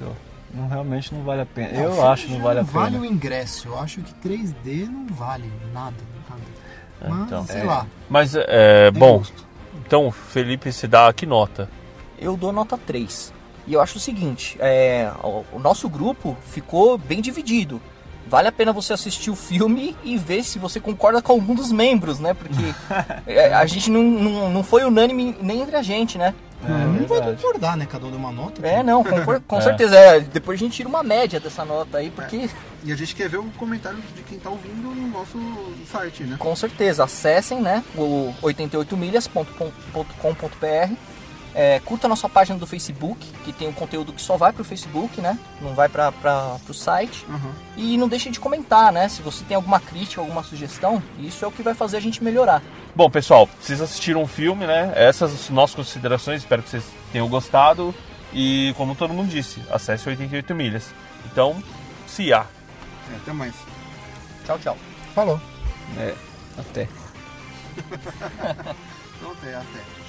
[0.54, 1.74] Não, realmente não vale a pena.
[1.74, 2.80] Não, eu acho que não vale a pena.
[2.80, 3.70] vale o ingresso.
[3.70, 5.96] Eu acho que 3D não vale nada.
[6.30, 7.10] nada.
[7.10, 7.88] Mas, então, sei lá.
[8.08, 9.46] Mas, é, bom, gosto.
[9.86, 11.68] então, Felipe, se dá que nota?
[12.24, 13.34] Eu dou nota 3.
[13.68, 17.82] E eu acho o seguinte, é, o, nosso grupo ficou bem dividido.
[18.28, 21.72] Vale a pena você assistir o filme e ver se você concorda com algum dos
[21.72, 22.34] membros, né?
[22.34, 22.74] Porque
[23.28, 26.34] é, a gente não, não, não foi unânime nem entre a gente, né?
[26.66, 27.86] É, não vai concordar, né?
[27.86, 28.66] Cada um deu uma nota.
[28.66, 29.62] É, não, com, com é.
[29.62, 29.98] certeza.
[29.98, 32.38] É, depois a gente tira uma média dessa nota aí, porque.
[32.38, 32.50] É.
[32.86, 35.38] E a gente quer ver o comentário de quem tá ouvindo no nosso
[35.90, 36.38] site, né?
[36.38, 37.04] Com certeza.
[37.04, 37.84] Acessem, né?
[37.96, 40.96] O 88milhas.com.br
[41.56, 44.64] é, curta a nossa página do Facebook, que tem um conteúdo que só vai pro
[44.64, 45.38] Facebook, né?
[45.62, 47.26] Não vai para pro site.
[47.30, 47.52] Uhum.
[47.78, 49.08] E não deixe de comentar, né?
[49.08, 52.24] Se você tem alguma crítica, alguma sugestão, isso é o que vai fazer a gente
[52.24, 52.62] melhorar.
[52.96, 54.94] Bom, pessoal, vocês assistiram o filme, né?
[54.96, 57.94] Essas nossas considerações, espero que vocês tenham gostado.
[58.34, 60.94] E como todo mundo disse, acesse 88 milhas.
[61.32, 61.62] Então,
[62.08, 62.46] se há.
[63.12, 63.54] É, até mais.
[64.46, 64.78] Tchau, tchau.
[65.14, 65.40] Falou.
[65.98, 66.16] É,
[66.58, 66.88] até.
[69.18, 70.03] então até, até.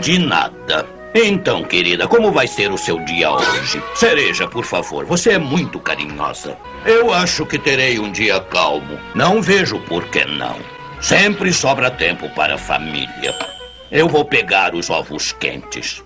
[0.00, 0.86] De nada.
[1.14, 3.82] Então, querida, como vai ser o seu dia hoje?
[3.94, 6.56] Cereja, por favor, você é muito carinhosa.
[6.84, 8.98] Eu acho que terei um dia calmo.
[9.14, 10.56] Não vejo por que não.
[11.00, 13.34] Sempre sobra tempo para a família.
[13.90, 16.02] Eu vou pegar os ovos quentes.